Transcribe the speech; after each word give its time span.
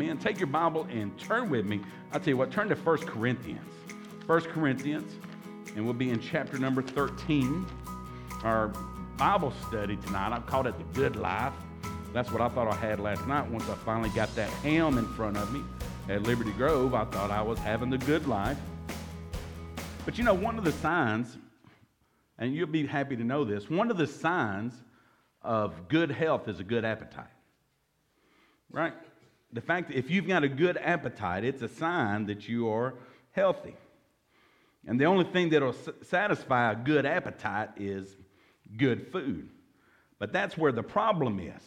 Amen. 0.00 0.16
Take 0.16 0.38
your 0.38 0.46
Bible 0.46 0.86
and 0.92 1.18
turn 1.18 1.50
with 1.50 1.66
me. 1.66 1.80
I'll 2.12 2.20
tell 2.20 2.28
you 2.28 2.36
what, 2.36 2.52
turn 2.52 2.68
to 2.68 2.76
1 2.76 2.98
Corinthians. 2.98 3.68
1 4.26 4.40
Corinthians, 4.42 5.12
and 5.74 5.84
we'll 5.84 5.92
be 5.92 6.10
in 6.10 6.20
chapter 6.20 6.56
number 6.56 6.82
13. 6.82 7.66
Our 8.44 8.68
Bible 9.16 9.52
study 9.66 9.96
tonight, 9.96 10.30
I've 10.30 10.46
called 10.46 10.68
it 10.68 10.78
the 10.78 10.84
good 10.94 11.16
life. 11.16 11.52
That's 12.12 12.30
what 12.30 12.40
I 12.40 12.48
thought 12.48 12.68
I 12.68 12.76
had 12.76 13.00
last 13.00 13.26
night 13.26 13.50
once 13.50 13.68
I 13.68 13.74
finally 13.74 14.10
got 14.10 14.32
that 14.36 14.48
ham 14.62 14.98
in 14.98 15.06
front 15.14 15.36
of 15.36 15.52
me 15.52 15.64
at 16.08 16.22
Liberty 16.22 16.52
Grove. 16.52 16.94
I 16.94 17.04
thought 17.06 17.32
I 17.32 17.42
was 17.42 17.58
having 17.58 17.90
the 17.90 17.98
good 17.98 18.28
life. 18.28 18.56
But 20.04 20.16
you 20.16 20.22
know, 20.22 20.32
one 20.32 20.58
of 20.58 20.64
the 20.64 20.70
signs, 20.74 21.36
and 22.38 22.54
you'll 22.54 22.68
be 22.68 22.86
happy 22.86 23.16
to 23.16 23.24
know 23.24 23.44
this, 23.44 23.68
one 23.68 23.90
of 23.90 23.96
the 23.96 24.06
signs 24.06 24.74
of 25.42 25.88
good 25.88 26.12
health 26.12 26.46
is 26.46 26.60
a 26.60 26.64
good 26.64 26.84
appetite. 26.84 27.26
Right? 28.70 28.94
The 29.52 29.60
fact 29.60 29.88
that 29.88 29.96
if 29.96 30.10
you've 30.10 30.26
got 30.26 30.44
a 30.44 30.48
good 30.48 30.76
appetite, 30.76 31.44
it's 31.44 31.62
a 31.62 31.68
sign 31.68 32.26
that 32.26 32.48
you 32.48 32.68
are 32.68 32.94
healthy. 33.30 33.76
And 34.86 35.00
the 35.00 35.06
only 35.06 35.24
thing 35.24 35.50
that'll 35.50 35.74
satisfy 36.02 36.72
a 36.72 36.76
good 36.76 37.06
appetite 37.06 37.70
is 37.76 38.16
good 38.76 39.10
food. 39.10 39.48
But 40.18 40.32
that's 40.32 40.56
where 40.56 40.72
the 40.72 40.82
problem 40.82 41.40
is. 41.40 41.62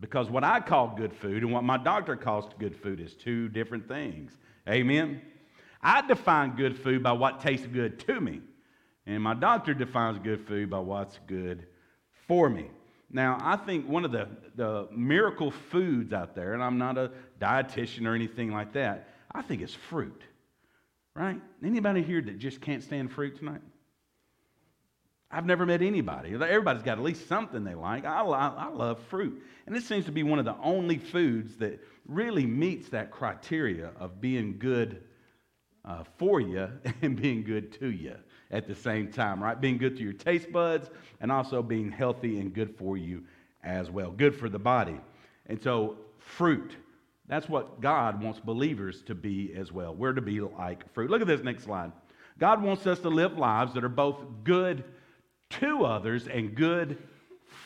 Because 0.00 0.30
what 0.30 0.44
I 0.44 0.60
call 0.60 0.94
good 0.96 1.12
food 1.12 1.42
and 1.42 1.52
what 1.52 1.64
my 1.64 1.76
doctor 1.76 2.16
calls 2.16 2.52
good 2.58 2.76
food 2.76 3.00
is 3.00 3.14
two 3.14 3.48
different 3.48 3.88
things. 3.88 4.36
Amen? 4.68 5.20
I 5.82 6.06
define 6.06 6.56
good 6.56 6.76
food 6.76 7.02
by 7.02 7.12
what 7.12 7.40
tastes 7.40 7.66
good 7.66 7.98
to 8.00 8.20
me. 8.20 8.40
And 9.06 9.22
my 9.22 9.34
doctor 9.34 9.74
defines 9.74 10.18
good 10.18 10.46
food 10.46 10.70
by 10.70 10.80
what's 10.80 11.18
good 11.26 11.66
for 12.26 12.48
me. 12.48 12.66
Now, 13.10 13.38
I 13.40 13.56
think 13.56 13.88
one 13.88 14.04
of 14.04 14.12
the, 14.12 14.28
the 14.54 14.88
miracle 14.92 15.50
foods 15.50 16.12
out 16.12 16.34
there, 16.34 16.52
and 16.52 16.62
I'm 16.62 16.78
not 16.78 16.98
a 16.98 17.10
dietitian 17.40 18.06
or 18.06 18.14
anything 18.14 18.52
like 18.52 18.74
that, 18.74 19.08
I 19.32 19.42
think 19.42 19.62
it's 19.62 19.74
fruit. 19.74 20.22
Right? 21.14 21.40
Anybody 21.64 22.02
here 22.02 22.20
that 22.20 22.38
just 22.38 22.60
can't 22.60 22.82
stand 22.82 23.10
fruit 23.10 23.38
tonight? 23.38 23.62
I've 25.30 25.46
never 25.46 25.66
met 25.66 25.82
anybody. 25.82 26.32
Everybody's 26.32 26.82
got 26.82 26.98
at 26.98 27.04
least 27.04 27.28
something 27.28 27.64
they 27.64 27.74
like. 27.74 28.04
I, 28.04 28.22
I, 28.22 28.48
I, 28.48 28.68
love 28.68 28.98
fruit. 29.10 29.42
And 29.66 29.74
this 29.74 29.86
seems 29.86 30.06
to 30.06 30.12
be 30.12 30.22
one 30.22 30.38
of 30.38 30.46
the 30.46 30.56
only 30.62 30.96
foods 30.96 31.56
that 31.56 31.80
really 32.06 32.46
meets 32.46 32.88
that 32.90 33.10
criteria 33.10 33.90
of 33.98 34.22
being 34.22 34.58
good 34.58 35.02
uh, 35.84 36.04
for 36.16 36.40
you 36.40 36.70
and 37.02 37.20
being 37.20 37.42
good 37.42 37.72
to 37.80 37.90
you 37.90 38.16
at 38.50 38.66
the 38.66 38.74
same 38.74 39.10
time, 39.10 39.42
right? 39.42 39.60
Being 39.60 39.78
good 39.78 39.96
to 39.96 40.02
your 40.02 40.12
taste 40.12 40.50
buds 40.50 40.90
and 41.20 41.30
also 41.30 41.62
being 41.62 41.90
healthy 41.90 42.38
and 42.38 42.52
good 42.52 42.76
for 42.76 42.96
you 42.96 43.24
as 43.62 43.90
well. 43.90 44.10
Good 44.10 44.34
for 44.34 44.48
the 44.48 44.58
body. 44.58 44.98
And 45.46 45.60
so, 45.62 45.96
fruit. 46.18 46.76
That's 47.26 47.48
what 47.48 47.80
God 47.80 48.22
wants 48.22 48.40
believers 48.40 49.02
to 49.02 49.14
be 49.14 49.52
as 49.54 49.70
well. 49.70 49.94
We're 49.94 50.14
to 50.14 50.22
be 50.22 50.40
like 50.40 50.90
fruit. 50.94 51.10
Look 51.10 51.20
at 51.20 51.26
this 51.26 51.42
next 51.42 51.64
slide. 51.64 51.92
God 52.38 52.62
wants 52.62 52.86
us 52.86 53.00
to 53.00 53.08
live 53.08 53.36
lives 53.36 53.74
that 53.74 53.84
are 53.84 53.88
both 53.88 54.16
good 54.44 54.84
to 55.50 55.84
others 55.84 56.26
and 56.26 56.54
good 56.54 56.98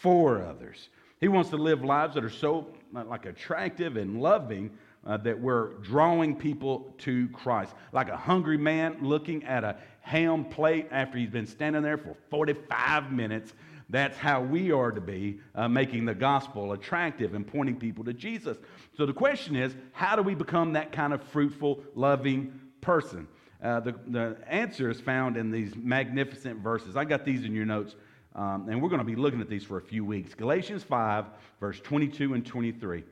for 0.00 0.42
others. 0.42 0.88
He 1.20 1.28
wants 1.28 1.50
to 1.50 1.56
live 1.56 1.84
lives 1.84 2.14
that 2.14 2.24
are 2.24 2.30
so 2.30 2.66
like 2.92 3.26
attractive 3.26 3.96
and 3.96 4.20
loving 4.20 4.70
uh, 5.06 5.16
that 5.18 5.38
we're 5.38 5.74
drawing 5.74 6.34
people 6.34 6.94
to 6.98 7.28
Christ. 7.28 7.74
Like 7.92 8.08
a 8.08 8.16
hungry 8.16 8.58
man 8.58 8.96
looking 9.00 9.44
at 9.44 9.64
a 9.64 9.76
ham 10.02 10.44
plate 10.44 10.88
after 10.90 11.18
he's 11.18 11.30
been 11.30 11.46
standing 11.46 11.82
there 11.82 11.98
for 11.98 12.16
45 12.30 13.12
minutes 13.12 13.52
that's 13.92 14.16
how 14.16 14.40
we 14.40 14.72
are 14.72 14.90
to 14.90 15.02
be, 15.02 15.38
uh, 15.54 15.68
making 15.68 16.06
the 16.06 16.14
gospel 16.14 16.72
attractive 16.72 17.34
and 17.34 17.46
pointing 17.46 17.76
people 17.76 18.02
to 18.04 18.14
Jesus. 18.14 18.56
So 18.96 19.04
the 19.04 19.12
question 19.12 19.54
is 19.54 19.76
how 19.92 20.16
do 20.16 20.22
we 20.22 20.34
become 20.34 20.72
that 20.72 20.92
kind 20.92 21.12
of 21.12 21.22
fruitful, 21.24 21.84
loving 21.94 22.58
person? 22.80 23.28
Uh, 23.62 23.80
the, 23.80 23.94
the 24.08 24.36
answer 24.48 24.90
is 24.90 24.98
found 24.98 25.36
in 25.36 25.50
these 25.50 25.76
magnificent 25.76 26.60
verses. 26.60 26.96
I 26.96 27.04
got 27.04 27.26
these 27.26 27.44
in 27.44 27.54
your 27.54 27.66
notes, 27.66 27.94
um, 28.34 28.66
and 28.70 28.82
we're 28.82 28.88
going 28.88 28.98
to 28.98 29.04
be 29.04 29.14
looking 29.14 29.42
at 29.42 29.50
these 29.50 29.62
for 29.62 29.76
a 29.76 29.82
few 29.82 30.06
weeks. 30.06 30.34
Galatians 30.34 30.82
5, 30.82 31.26
verse 31.60 31.78
22 31.80 32.32
and 32.32 32.46
23. 32.46 33.04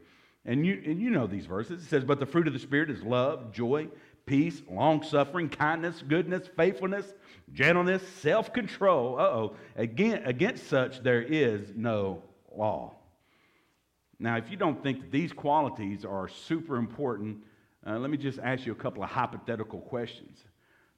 And 0.47 0.65
you, 0.65 0.83
and 0.87 0.99
you 0.99 1.11
know 1.11 1.27
these 1.27 1.45
verses. 1.45 1.83
It 1.83 1.89
says, 1.89 2.05
But 2.05 2.19
the 2.19 2.27
fruit 2.27 2.47
of 2.47 2.55
the 2.55 2.59
Spirit 2.59 2.91
is 2.91 3.03
love, 3.03 3.53
joy, 3.53 3.89
peace, 4.31 4.63
long 4.71 5.03
suffering, 5.03 5.49
kindness, 5.49 6.05
goodness, 6.07 6.49
faithfulness, 6.57 7.15
gentleness, 7.53 8.01
self 8.21 8.53
control. 8.53 9.19
Uh 9.19 9.23
oh. 9.23 9.57
Again, 9.75 10.23
against 10.25 10.69
such 10.69 11.03
there 11.03 11.21
is 11.21 11.73
no 11.75 12.23
law. 12.55 12.95
Now, 14.21 14.37
if 14.37 14.49
you 14.49 14.57
don't 14.57 14.81
think 14.85 15.01
that 15.01 15.11
these 15.11 15.33
qualities 15.33 16.05
are 16.05 16.29
super 16.29 16.77
important, 16.77 17.39
uh, 17.85 17.99
let 17.99 18.09
me 18.09 18.17
just 18.17 18.39
ask 18.39 18.65
you 18.65 18.71
a 18.71 18.77
couple 18.77 19.03
of 19.03 19.11
hypothetical 19.11 19.81
questions. 19.81 20.45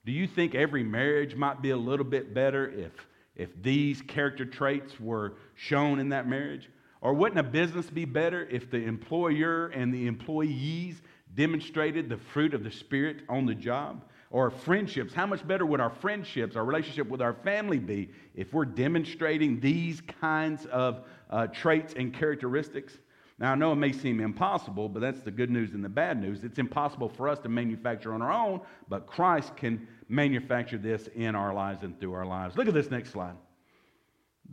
Do 0.05 0.11
you 0.11 0.27
think 0.27 0.53
every 0.53 0.83
marriage 0.83 1.33
might 1.33 1.59
be 1.59 1.71
a 1.71 1.77
little 1.77 2.05
bit 2.05 2.35
better 2.35 2.69
if, 2.69 2.91
if 3.35 3.49
these 3.63 4.03
character 4.03 4.45
traits 4.45 4.99
were 4.99 5.33
shown 5.55 5.99
in 5.99 6.09
that 6.09 6.27
marriage? 6.27 6.69
Or 7.01 7.15
wouldn't 7.15 7.39
a 7.39 7.49
business 7.49 7.89
be 7.89 8.05
better 8.05 8.45
if 8.45 8.69
the 8.69 8.77
employer 8.77 9.69
and 9.69 9.91
the 9.91 10.05
employees 10.05 11.01
demonstrated 11.35 12.09
the 12.09 12.17
fruit 12.17 12.53
of 12.53 12.63
the 12.63 12.71
Spirit 12.71 13.21
on 13.29 13.45
the 13.45 13.55
job? 13.55 14.03
or 14.33 14.49
friendships. 14.49 15.13
How 15.13 15.27
much 15.27 15.47
better 15.47 15.63
would 15.63 15.79
our 15.79 15.91
friendships, 15.91 16.55
our 16.55 16.65
relationship 16.65 17.07
with 17.07 17.21
our 17.21 17.33
family 17.33 17.77
be 17.77 18.09
if 18.35 18.51
we're 18.51 18.65
demonstrating 18.65 19.59
these 19.59 20.01
kinds 20.19 20.65
of 20.65 21.05
uh, 21.29 21.47
traits 21.47 21.93
and 21.95 22.11
characteristics? 22.11 22.97
Now, 23.37 23.51
I 23.51 23.55
know 23.55 23.71
it 23.71 23.75
may 23.75 23.91
seem 23.91 24.19
impossible, 24.19 24.89
but 24.89 25.01
that's 25.01 25.21
the 25.21 25.31
good 25.31 25.51
news 25.51 25.73
and 25.73 25.85
the 25.85 25.89
bad 25.89 26.19
news. 26.19 26.43
It's 26.43 26.57
impossible 26.57 27.09
for 27.09 27.29
us 27.29 27.39
to 27.39 27.49
manufacture 27.49 28.13
on 28.13 28.23
our 28.23 28.31
own, 28.31 28.61
but 28.89 29.05
Christ 29.05 29.55
can 29.55 29.87
manufacture 30.09 30.79
this 30.79 31.07
in 31.15 31.35
our 31.35 31.53
lives 31.53 31.83
and 31.83 31.99
through 31.99 32.13
our 32.13 32.25
lives. 32.25 32.57
Look 32.57 32.67
at 32.67 32.73
this 32.73 32.89
next 32.89 33.11
slide. 33.11 33.35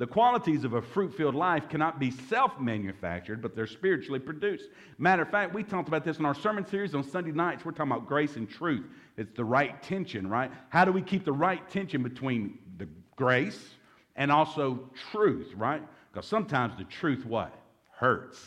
The 0.01 0.07
qualities 0.07 0.65
of 0.65 0.73
a 0.73 0.81
fruit 0.81 1.13
filled 1.15 1.35
life 1.35 1.69
cannot 1.69 2.01
be 2.01 2.11
self 2.11 2.59
manufactured, 2.59 3.43
but 3.43 3.55
they're 3.55 3.67
spiritually 3.67 4.19
produced. 4.19 4.71
Matter 4.97 5.21
of 5.21 5.29
fact, 5.29 5.53
we 5.53 5.63
talked 5.63 5.89
about 5.89 6.07
this 6.07 6.19
in 6.19 6.25
our 6.25 6.35
sermon 6.35 6.67
series 6.67 6.95
on 6.95 7.05
Sunday 7.05 7.33
nights. 7.33 7.67
We're 7.67 7.73
talking 7.73 7.93
about 7.93 8.09
grace 8.09 8.37
and 8.37 8.49
truth. 8.49 8.87
It's 9.19 9.37
the 9.37 9.45
right 9.45 9.83
tension, 9.83 10.27
right? 10.27 10.51
How 10.71 10.87
do 10.87 10.91
we 10.91 11.03
keep 11.03 11.27
the 11.27 11.35
right 11.35 11.69
tension 11.69 12.03
between 12.03 12.61
the 12.79 12.89
grace 13.15 13.75
and 14.17 14.33
also 14.33 14.89
truth, 15.13 15.53
right? 15.55 15.83
Because 16.11 16.27
sometimes 16.27 16.79
the 16.79 16.85
truth 16.85 17.27
what? 17.27 17.55
Hurts, 17.91 18.43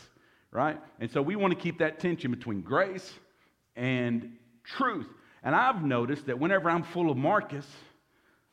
right? 0.50 0.80
And 0.98 1.08
so 1.08 1.22
we 1.22 1.36
want 1.36 1.52
to 1.52 1.60
keep 1.60 1.78
that 1.78 2.00
tension 2.00 2.32
between 2.32 2.62
grace 2.62 3.14
and 3.76 4.32
truth. 4.64 5.06
And 5.44 5.54
I've 5.54 5.84
noticed 5.84 6.26
that 6.26 6.36
whenever 6.36 6.68
I'm 6.68 6.82
full 6.82 7.12
of 7.12 7.16
Marcus, 7.16 7.66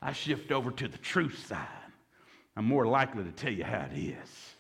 I 0.03 0.13
shift 0.13 0.51
over 0.51 0.69
to 0.69 0.88
the 0.88 1.00
truth 1.00 1.47
side. 1.47 1.81
I'm 2.56 2.66
more 2.66 2.85
likely 2.85 3.23
to 3.23 3.31
tell 3.31 3.51
you 3.51 3.63
how 3.63 3.88
it 3.91 3.97
is, 3.97 4.56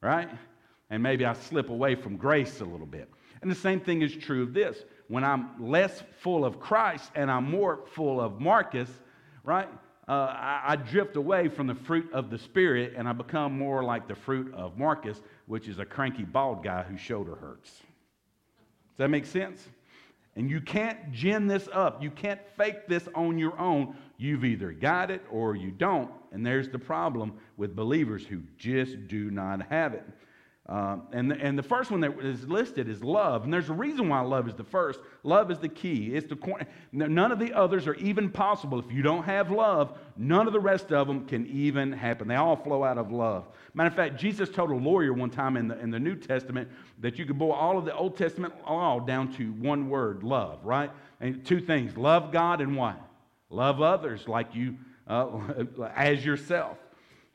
right? 0.00 0.28
And 0.88 1.02
maybe 1.02 1.24
I 1.24 1.34
slip 1.34 1.68
away 1.68 1.94
from 1.94 2.16
grace 2.16 2.60
a 2.60 2.64
little 2.64 2.86
bit. 2.86 3.08
And 3.42 3.50
the 3.50 3.54
same 3.54 3.80
thing 3.80 4.02
is 4.02 4.14
true 4.14 4.42
of 4.42 4.52
this. 4.52 4.84
When 5.08 5.24
I'm 5.24 5.50
less 5.58 6.02
full 6.20 6.44
of 6.44 6.60
Christ 6.60 7.10
and 7.14 7.30
I'm 7.30 7.50
more 7.50 7.80
full 7.94 8.20
of 8.20 8.40
Marcus, 8.40 8.90
right? 9.44 9.68
Uh, 10.08 10.12
I, 10.12 10.62
I, 10.68 10.76
drift 10.76 11.14
away 11.14 11.48
from 11.48 11.68
the 11.68 11.74
fruit 11.74 12.10
of 12.12 12.30
the 12.30 12.38
Spirit 12.38 12.94
and 12.96 13.08
I 13.08 13.12
become 13.12 13.56
more 13.56 13.84
like 13.84 14.08
the 14.08 14.14
fruit 14.14 14.52
of 14.54 14.76
Marcus, 14.76 15.22
which 15.46 15.68
is 15.68 15.78
a 15.78 15.84
cranky 15.84 16.24
bald 16.24 16.64
guy 16.64 16.82
whose 16.82 17.00
shoulder 17.00 17.36
hurts. 17.36 17.70
Does 17.70 18.96
that 18.96 19.08
make 19.08 19.24
sense? 19.24 19.68
And 20.36 20.50
you 20.50 20.60
can't 20.60 21.10
gin 21.12 21.46
this 21.46 21.68
up. 21.72 22.02
You 22.02 22.10
can't 22.10 22.40
fake 22.56 22.86
this 22.86 23.08
on 23.14 23.38
your 23.38 23.58
own. 23.58 23.96
You've 24.16 24.44
either 24.44 24.72
got 24.72 25.10
it 25.10 25.22
or 25.30 25.56
you 25.56 25.70
don't. 25.70 26.10
And 26.32 26.46
there's 26.46 26.68
the 26.68 26.78
problem 26.78 27.34
with 27.56 27.74
believers 27.74 28.24
who 28.24 28.42
just 28.56 29.08
do 29.08 29.30
not 29.30 29.66
have 29.68 29.94
it. 29.94 30.04
Uh, 30.70 30.98
and, 31.12 31.28
the, 31.28 31.34
and 31.34 31.58
the 31.58 31.64
first 31.64 31.90
one 31.90 32.00
that 32.00 32.16
is 32.20 32.46
listed 32.46 32.88
is 32.88 33.02
love. 33.02 33.42
And 33.42 33.52
there's 33.52 33.70
a 33.70 33.74
reason 33.74 34.08
why 34.08 34.20
love 34.20 34.46
is 34.46 34.54
the 34.54 34.62
first. 34.62 35.00
Love 35.24 35.50
is 35.50 35.58
the 35.58 35.68
key. 35.68 36.14
It's 36.14 36.28
the 36.28 36.66
none 36.92 37.32
of 37.32 37.40
the 37.40 37.52
others 37.54 37.88
are 37.88 37.96
even 37.96 38.30
possible. 38.30 38.78
If 38.78 38.92
you 38.92 39.02
don't 39.02 39.24
have 39.24 39.50
love, 39.50 39.98
none 40.16 40.46
of 40.46 40.52
the 40.52 40.60
rest 40.60 40.92
of 40.92 41.08
them 41.08 41.26
can 41.26 41.44
even 41.48 41.90
happen. 41.90 42.28
They 42.28 42.36
all 42.36 42.54
flow 42.54 42.84
out 42.84 42.98
of 42.98 43.10
love. 43.10 43.48
Matter 43.74 43.88
of 43.88 43.96
fact, 43.96 44.16
Jesus 44.16 44.48
told 44.48 44.70
a 44.70 44.74
lawyer 44.74 45.12
one 45.12 45.30
time 45.30 45.56
in 45.56 45.66
the, 45.66 45.78
in 45.80 45.90
the 45.90 45.98
New 45.98 46.14
Testament 46.14 46.68
that 47.00 47.18
you 47.18 47.26
could 47.26 47.36
boil 47.36 47.50
all 47.50 47.76
of 47.76 47.84
the 47.84 47.94
Old 47.94 48.16
Testament 48.16 48.54
law 48.64 49.00
down 49.00 49.32
to 49.34 49.50
one 49.54 49.90
word 49.90 50.22
love, 50.22 50.64
right? 50.64 50.92
And 51.20 51.44
two 51.44 51.60
things 51.60 51.96
love 51.96 52.30
God 52.30 52.60
and 52.60 52.76
what? 52.76 52.96
Love 53.48 53.82
others 53.82 54.28
like 54.28 54.54
you, 54.54 54.76
uh, 55.08 55.36
as 55.96 56.24
yourself. 56.24 56.78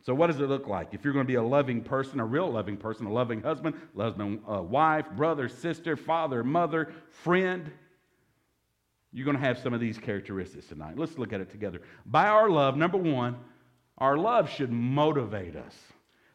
So, 0.05 0.13
what 0.13 0.27
does 0.27 0.39
it 0.39 0.47
look 0.47 0.67
like? 0.67 0.89
If 0.93 1.03
you're 1.03 1.13
going 1.13 1.25
to 1.25 1.27
be 1.27 1.35
a 1.35 1.43
loving 1.43 1.81
person, 1.81 2.19
a 2.19 2.25
real 2.25 2.51
loving 2.51 2.77
person, 2.77 3.07
a 3.07 3.11
loving 3.11 3.41
husband, 3.41 3.75
husband, 3.97 4.41
uh, 4.47 4.61
wife, 4.61 5.07
brother, 5.15 5.49
sister, 5.49 5.97
father, 5.97 6.43
mother, 6.43 6.93
friend, 7.09 7.71
you're 9.11 9.25
going 9.25 9.37
to 9.37 9.43
have 9.43 9.57
some 9.57 9.73
of 9.73 9.79
these 9.79 9.97
characteristics 9.97 10.67
tonight. 10.67 10.95
Let's 10.95 11.17
look 11.17 11.33
at 11.33 11.41
it 11.41 11.49
together. 11.49 11.81
By 12.05 12.27
our 12.27 12.51
love, 12.51 12.77
number 12.77 12.99
one, 12.99 13.35
our 13.97 14.15
love 14.15 14.47
should 14.47 14.71
motivate 14.71 15.55
us. 15.55 15.73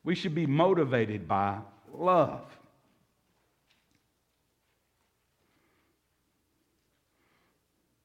We 0.02 0.16
should 0.16 0.34
be 0.34 0.46
motivated 0.46 1.28
by 1.28 1.58
love. 1.92 2.42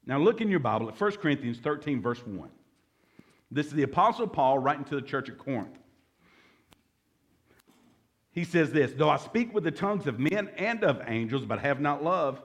Now, 0.05 0.19
look 0.19 0.41
in 0.41 0.49
your 0.49 0.59
Bible 0.59 0.89
at 0.89 1.01
1 1.01 1.11
Corinthians 1.13 1.57
13, 1.57 2.03
verse 2.03 2.23
1. 2.23 2.49
This 3.55 3.67
is 3.67 3.71
the 3.71 3.83
Apostle 3.83 4.27
Paul 4.27 4.59
writing 4.59 4.83
to 4.83 4.95
the 4.95 5.01
church 5.01 5.29
at 5.29 5.37
Corinth. 5.37 5.79
He 8.31 8.43
says 8.43 8.73
this 8.73 8.91
Though 8.91 9.09
I 9.09 9.15
speak 9.15 9.53
with 9.53 9.63
the 9.63 9.71
tongues 9.71 10.07
of 10.07 10.19
men 10.19 10.49
and 10.57 10.83
of 10.83 11.01
angels, 11.07 11.45
but 11.45 11.59
have 11.59 11.79
not 11.79 12.03
love, 12.03 12.41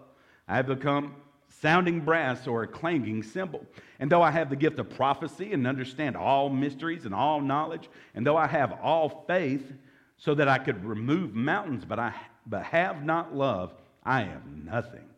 I 0.46 0.54
have 0.54 0.68
become 0.68 1.16
sounding 1.48 2.02
brass 2.02 2.46
or 2.46 2.62
a 2.62 2.68
clanging 2.68 3.24
cymbal. 3.24 3.66
And 3.98 4.08
though 4.08 4.22
I 4.22 4.30
have 4.30 4.50
the 4.50 4.56
gift 4.56 4.78
of 4.78 4.88
prophecy 4.88 5.52
and 5.52 5.66
understand 5.66 6.16
all 6.16 6.48
mysteries 6.48 7.06
and 7.06 7.14
all 7.14 7.40
knowledge, 7.40 7.90
and 8.14 8.24
though 8.24 8.36
I 8.36 8.46
have 8.46 8.78
all 8.80 9.24
faith 9.26 9.72
so 10.16 10.36
that 10.36 10.46
I 10.46 10.58
could 10.58 10.84
remove 10.84 11.34
mountains, 11.34 11.84
but 11.84 11.98
I 11.98 12.14
but 12.46 12.62
have 12.62 13.04
not 13.04 13.34
love, 13.34 13.74
I 14.04 14.22
am 14.22 14.62
nothing. 14.64 15.08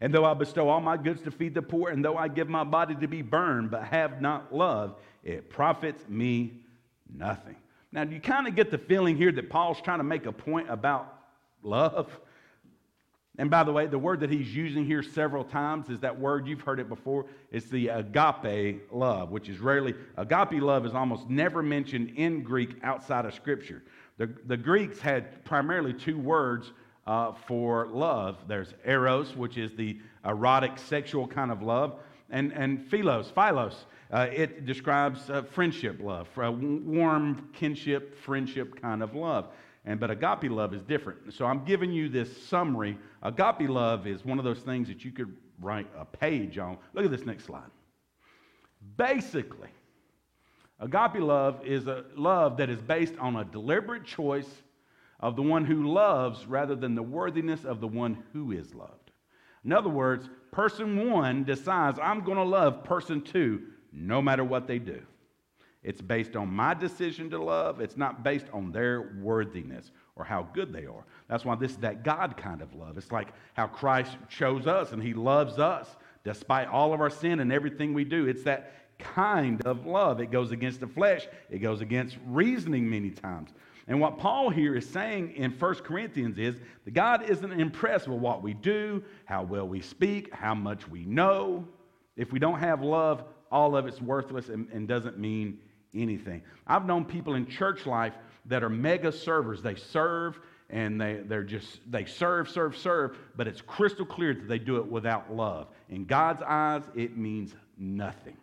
And 0.00 0.14
though 0.14 0.24
I 0.24 0.34
bestow 0.34 0.68
all 0.68 0.80
my 0.80 0.96
goods 0.96 1.20
to 1.22 1.30
feed 1.30 1.54
the 1.54 1.62
poor, 1.62 1.90
and 1.90 2.04
though 2.04 2.16
I 2.16 2.28
give 2.28 2.48
my 2.48 2.64
body 2.64 2.94
to 2.94 3.06
be 3.06 3.22
burned, 3.22 3.70
but 3.70 3.84
have 3.84 4.20
not 4.22 4.54
love, 4.54 4.96
it 5.22 5.50
profits 5.50 6.08
me 6.08 6.54
nothing. 7.14 7.56
Now, 7.92 8.02
you 8.02 8.20
kind 8.20 8.46
of 8.46 8.54
get 8.54 8.70
the 8.70 8.78
feeling 8.78 9.16
here 9.16 9.32
that 9.32 9.50
Paul's 9.50 9.80
trying 9.80 9.98
to 9.98 10.04
make 10.04 10.26
a 10.26 10.32
point 10.32 10.70
about 10.70 11.12
love. 11.62 12.18
And 13.38 13.50
by 13.50 13.64
the 13.64 13.72
way, 13.72 13.86
the 13.86 13.98
word 13.98 14.20
that 14.20 14.30
he's 14.30 14.54
using 14.54 14.84
here 14.84 15.02
several 15.02 15.44
times 15.44 15.88
is 15.88 16.00
that 16.00 16.18
word, 16.18 16.46
you've 16.46 16.60
heard 16.60 16.80
it 16.80 16.88
before, 16.88 17.26
it's 17.50 17.66
the 17.66 17.88
agape 17.88 18.82
love, 18.92 19.30
which 19.30 19.48
is 19.48 19.58
rarely, 19.58 19.94
agape 20.16 20.60
love 20.62 20.86
is 20.86 20.94
almost 20.94 21.28
never 21.28 21.62
mentioned 21.62 22.12
in 22.16 22.42
Greek 22.42 22.76
outside 22.82 23.24
of 23.24 23.34
Scripture. 23.34 23.82
The, 24.18 24.30
the 24.46 24.56
Greeks 24.56 25.00
had 25.00 25.44
primarily 25.44 25.92
two 25.92 26.18
words 26.18 26.72
uh, 27.06 27.32
for 27.46 27.86
love. 27.88 28.36
There's 28.46 28.74
eros, 28.84 29.34
which 29.36 29.56
is 29.56 29.74
the 29.74 29.98
erotic, 30.24 30.78
sexual 30.78 31.26
kind 31.26 31.50
of 31.50 31.62
love, 31.62 31.98
and, 32.30 32.52
and 32.52 32.86
philos, 32.88 33.30
philos. 33.30 33.86
Uh, 34.10 34.26
it 34.32 34.66
describes 34.66 35.30
uh, 35.30 35.42
friendship 35.42 36.00
love, 36.00 36.28
a 36.36 36.50
warm 36.50 37.48
kinship, 37.52 38.18
friendship 38.18 38.80
kind 38.80 39.02
of 39.02 39.14
love. 39.14 39.48
And 39.84 39.98
but 39.98 40.10
agape 40.10 40.50
love 40.50 40.74
is 40.74 40.82
different. 40.82 41.32
So 41.32 41.46
I'm 41.46 41.64
giving 41.64 41.92
you 41.92 42.08
this 42.08 42.44
summary. 42.46 42.98
Agape 43.22 43.68
love 43.68 44.06
is 44.06 44.24
one 44.24 44.38
of 44.38 44.44
those 44.44 44.60
things 44.60 44.88
that 44.88 45.04
you 45.04 45.10
could 45.10 45.34
write 45.60 45.86
a 45.96 46.04
page 46.04 46.58
on. 46.58 46.76
Look 46.92 47.04
at 47.04 47.10
this 47.10 47.24
next 47.24 47.44
slide. 47.44 47.70
Basically, 48.96 49.68
agape 50.80 51.22
love 51.22 51.64
is 51.64 51.86
a 51.86 52.04
love 52.14 52.56
that 52.58 52.68
is 52.68 52.80
based 52.80 53.14
on 53.18 53.36
a 53.36 53.44
deliberate 53.44 54.04
choice 54.04 54.48
of 55.20 55.36
the 55.36 55.42
one 55.42 55.64
who 55.64 55.92
loves 55.92 56.46
rather 56.46 56.74
than 56.74 56.94
the 56.94 57.02
worthiness 57.02 57.64
of 57.64 57.80
the 57.80 57.86
one 57.86 58.22
who 58.32 58.52
is 58.52 58.74
loved. 58.74 59.10
In 59.64 59.72
other 59.72 59.90
words, 59.90 60.28
person 60.50 61.10
one 61.10 61.44
decides, 61.44 61.98
I'm 61.98 62.24
going 62.24 62.38
to 62.38 62.44
love 62.44 62.84
person 62.84 63.20
two 63.20 63.62
no 63.92 64.22
matter 64.22 64.44
what 64.44 64.66
they 64.66 64.78
do. 64.78 65.02
It's 65.82 66.00
based 66.00 66.36
on 66.36 66.52
my 66.52 66.74
decision 66.74 67.30
to 67.30 67.42
love, 67.42 67.80
it's 67.80 67.96
not 67.96 68.22
based 68.22 68.46
on 68.52 68.70
their 68.70 69.14
worthiness 69.20 69.90
or 70.16 70.24
how 70.24 70.42
good 70.52 70.72
they 70.72 70.84
are. 70.84 71.04
That's 71.28 71.44
why 71.44 71.54
this 71.54 71.72
is 71.72 71.76
that 71.78 72.04
God 72.04 72.36
kind 72.36 72.60
of 72.60 72.74
love. 72.74 72.98
It's 72.98 73.12
like 73.12 73.28
how 73.54 73.66
Christ 73.66 74.16
chose 74.28 74.66
us 74.66 74.92
and 74.92 75.02
he 75.02 75.14
loves 75.14 75.58
us 75.58 75.96
despite 76.22 76.68
all 76.68 76.92
of 76.92 77.00
our 77.00 77.08
sin 77.08 77.40
and 77.40 77.50
everything 77.50 77.94
we 77.94 78.04
do. 78.04 78.26
It's 78.26 78.42
that 78.42 78.74
kind 78.98 79.62
of 79.64 79.86
love. 79.86 80.20
It 80.20 80.30
goes 80.30 80.52
against 80.52 80.80
the 80.80 80.86
flesh, 80.86 81.26
it 81.48 81.58
goes 81.58 81.80
against 81.80 82.18
reasoning 82.26 82.88
many 82.88 83.10
times. 83.10 83.50
And 83.88 84.00
what 84.00 84.18
Paul 84.18 84.50
here 84.50 84.76
is 84.76 84.88
saying 84.88 85.34
in 85.36 85.52
1 85.52 85.74
Corinthians 85.76 86.38
is 86.38 86.56
that 86.84 86.92
God 86.92 87.28
isn't 87.28 87.52
impressed 87.52 88.08
with 88.08 88.18
what 88.18 88.42
we 88.42 88.54
do, 88.54 89.02
how 89.24 89.42
well 89.42 89.66
we 89.66 89.80
speak, 89.80 90.32
how 90.32 90.54
much 90.54 90.88
we 90.88 91.04
know. 91.04 91.66
If 92.16 92.32
we 92.32 92.38
don't 92.38 92.60
have 92.60 92.82
love, 92.82 93.24
all 93.50 93.76
of 93.76 93.86
it's 93.86 94.00
worthless 94.00 94.48
and, 94.48 94.68
and 94.72 94.86
doesn't 94.86 95.18
mean 95.18 95.58
anything. 95.94 96.42
I've 96.66 96.86
known 96.86 97.04
people 97.04 97.34
in 97.34 97.46
church 97.46 97.86
life 97.86 98.14
that 98.46 98.62
are 98.62 98.68
mega 98.68 99.12
servers. 99.12 99.62
They 99.62 99.74
serve 99.74 100.38
and 100.68 101.00
they, 101.00 101.20
they're 101.24 101.42
just, 101.42 101.80
they 101.90 102.04
serve, 102.04 102.48
serve, 102.48 102.76
serve, 102.76 103.18
but 103.36 103.48
it's 103.48 103.60
crystal 103.60 104.06
clear 104.06 104.34
that 104.34 104.48
they 104.48 104.58
do 104.58 104.76
it 104.76 104.86
without 104.86 105.34
love. 105.34 105.68
In 105.88 106.04
God's 106.04 106.42
eyes, 106.42 106.82
it 106.94 107.16
means 107.16 107.54
nothing. 107.76 108.36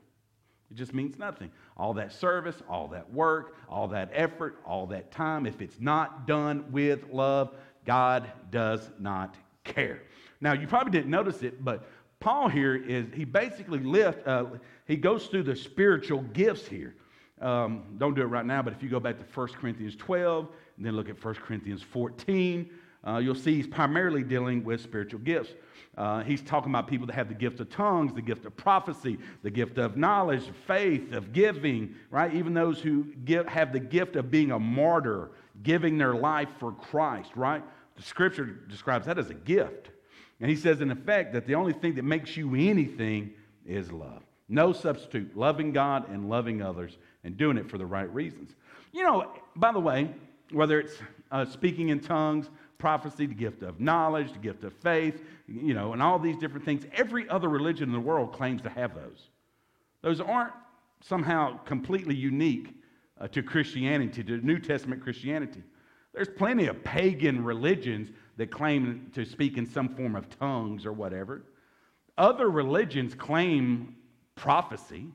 It 0.70 0.76
just 0.76 0.94
means 0.94 1.18
nothing. 1.18 1.52
All 1.78 1.94
that 1.94 2.12
service, 2.12 2.56
all 2.68 2.88
that 2.90 3.12
work, 3.12 3.56
all 3.70 3.88
that 3.90 4.10
effort, 4.14 4.60
all 4.66 4.86
that 4.88 5.12
time, 5.12 5.46
if 5.46 5.62
it's 5.62 5.80
not 5.80 6.28
done 6.28 6.66
with 6.72 7.06
love, 7.12 7.56
God 7.86 8.30
does 8.52 8.90
not 9.00 9.36
care. 9.64 10.02
Now, 10.42 10.54
you 10.54 10.68
probably 10.68 10.92
didn't 10.92 11.10
notice 11.10 11.42
it, 11.42 11.64
but 11.64 11.88
Paul 12.20 12.50
here 12.50 12.76
is, 12.76 13.06
he 13.14 13.24
basically 13.24 13.80
lift, 13.80 14.28
uh, 14.28 14.46
he 14.86 14.98
goes 14.98 15.28
through 15.28 15.44
the 15.44 15.56
spiritual 15.56 16.22
gifts 16.34 16.68
here. 16.68 16.96
Um, 17.42 17.84
don't 17.98 18.16
do 18.16 18.22
it 18.22 18.26
right 18.26 18.46
now, 18.46 18.62
but 18.62 18.74
if 18.74 18.82
you 18.82 18.90
go 18.90 19.00
back 19.00 19.18
to 19.18 19.24
1 19.24 19.48
Corinthians 19.50 19.96
12 19.96 20.48
and 20.78 20.86
then 20.86 20.96
look 20.96 21.10
at 21.10 21.24
1 21.24 21.36
Corinthians 21.36 21.84
14, 21.84 22.70
uh, 23.08 23.18
you'll 23.18 23.36
see 23.36 23.56
he's 23.56 23.68
primarily 23.68 24.24
dealing 24.24 24.64
with 24.64 24.82
spiritual 24.82 25.20
gifts. 25.22 25.54
Uh, 25.98 26.22
he's 26.24 26.42
talking 26.42 26.72
about 26.72 26.88
people 26.88 27.08
that 27.08 27.14
have 27.14 27.28
the 27.28 27.34
gift 27.34 27.60
of 27.60 27.70
tongues, 27.70 28.14
the 28.14 28.22
gift 28.22 28.46
of 28.46 28.56
prophecy, 28.56 29.18
the 29.42 29.50
gift 29.50 29.78
of 29.78 29.98
knowledge, 29.98 30.44
faith, 30.68 31.12
of 31.14 31.34
giving, 31.34 31.96
right? 32.12 32.34
Even 32.36 32.54
those 32.54 32.80
who 32.80 33.06
give, 33.26 33.48
have 33.48 33.74
the 33.74 33.80
gift 33.80 34.16
of 34.16 34.30
being 34.30 34.52
a 34.52 34.60
martyr, 34.60 35.32
giving 35.64 35.98
their 35.98 36.14
life 36.14 36.50
for 36.60 36.72
Christ, 36.72 37.32
right? 37.36 37.64
The 37.96 38.04
scripture 38.04 38.46
describes 38.46 39.08
that 39.08 39.18
as 39.18 39.32
a 39.32 39.34
gift. 39.34 39.90
And 40.40 40.50
he 40.50 40.56
says, 40.56 40.82
in 40.82 40.92
effect, 40.92 41.34
that 41.34 41.48
the 41.48 41.56
only 41.56 41.74
thing 41.74 41.96
that 41.96 42.04
makes 42.04 42.38
you 42.38 42.54
anything 42.54 43.32
is 43.66 43.92
love. 43.92 44.22
No 44.48 44.72
substitute. 44.72 45.36
Loving 45.36 45.72
God 45.72 46.10
and 46.10 46.30
loving 46.30 46.62
others 46.62 46.98
and 47.24 47.36
doing 47.36 47.58
it 47.58 47.70
for 47.70 47.80
the 47.80 47.86
right 47.86 48.12
reasons. 48.14 48.56
You 48.92 49.04
know, 49.04 49.32
by 49.56 49.72
the 49.72 49.80
way, 49.80 50.14
whether 50.52 50.80
it's 50.80 50.94
uh, 51.32 51.46
speaking 51.46 51.90
in 51.90 52.00
tongues, 52.00 52.50
prophecy, 52.78 53.26
the 53.26 53.34
gift 53.34 53.64
of 53.64 53.80
knowledge, 53.80 54.32
the 54.34 54.40
gift 54.40 54.64
of 54.64 54.74
faith, 54.74 55.24
you 55.48 55.74
know, 55.74 55.94
and 55.94 56.02
all 56.02 56.20
these 56.20 56.38
different 56.38 56.66
things. 56.66 56.86
Every 56.94 57.28
other 57.30 57.50
religion 57.50 57.90
in 57.90 57.94
the 57.94 58.00
world 58.00 58.34
claims 58.34 58.62
to 58.64 58.70
have 58.70 58.94
those. 58.94 59.30
Those 60.02 60.22
aren't 60.22 60.54
somehow 61.02 61.58
completely 61.60 62.16
unique 62.16 62.76
uh, 63.20 63.28
to 63.30 63.42
Christianity, 63.42 64.24
to 64.24 64.38
New 64.38 64.60
Testament 64.60 65.04
Christianity. 65.04 65.64
There's 66.14 66.30
plenty 66.30 66.68
of 66.68 66.84
pagan 66.84 67.44
religions 67.44 68.10
that 68.38 68.52
claim 68.52 69.10
to 69.14 69.26
speak 69.26 69.58
in 69.58 69.66
some 69.66 69.90
form 69.90 70.16
of 70.16 70.30
tongues 70.40 70.86
or 70.86 70.94
whatever. 70.94 71.44
Other 72.18 72.50
religions 72.50 73.14
claim 73.14 73.96
prophecy. 74.36 75.08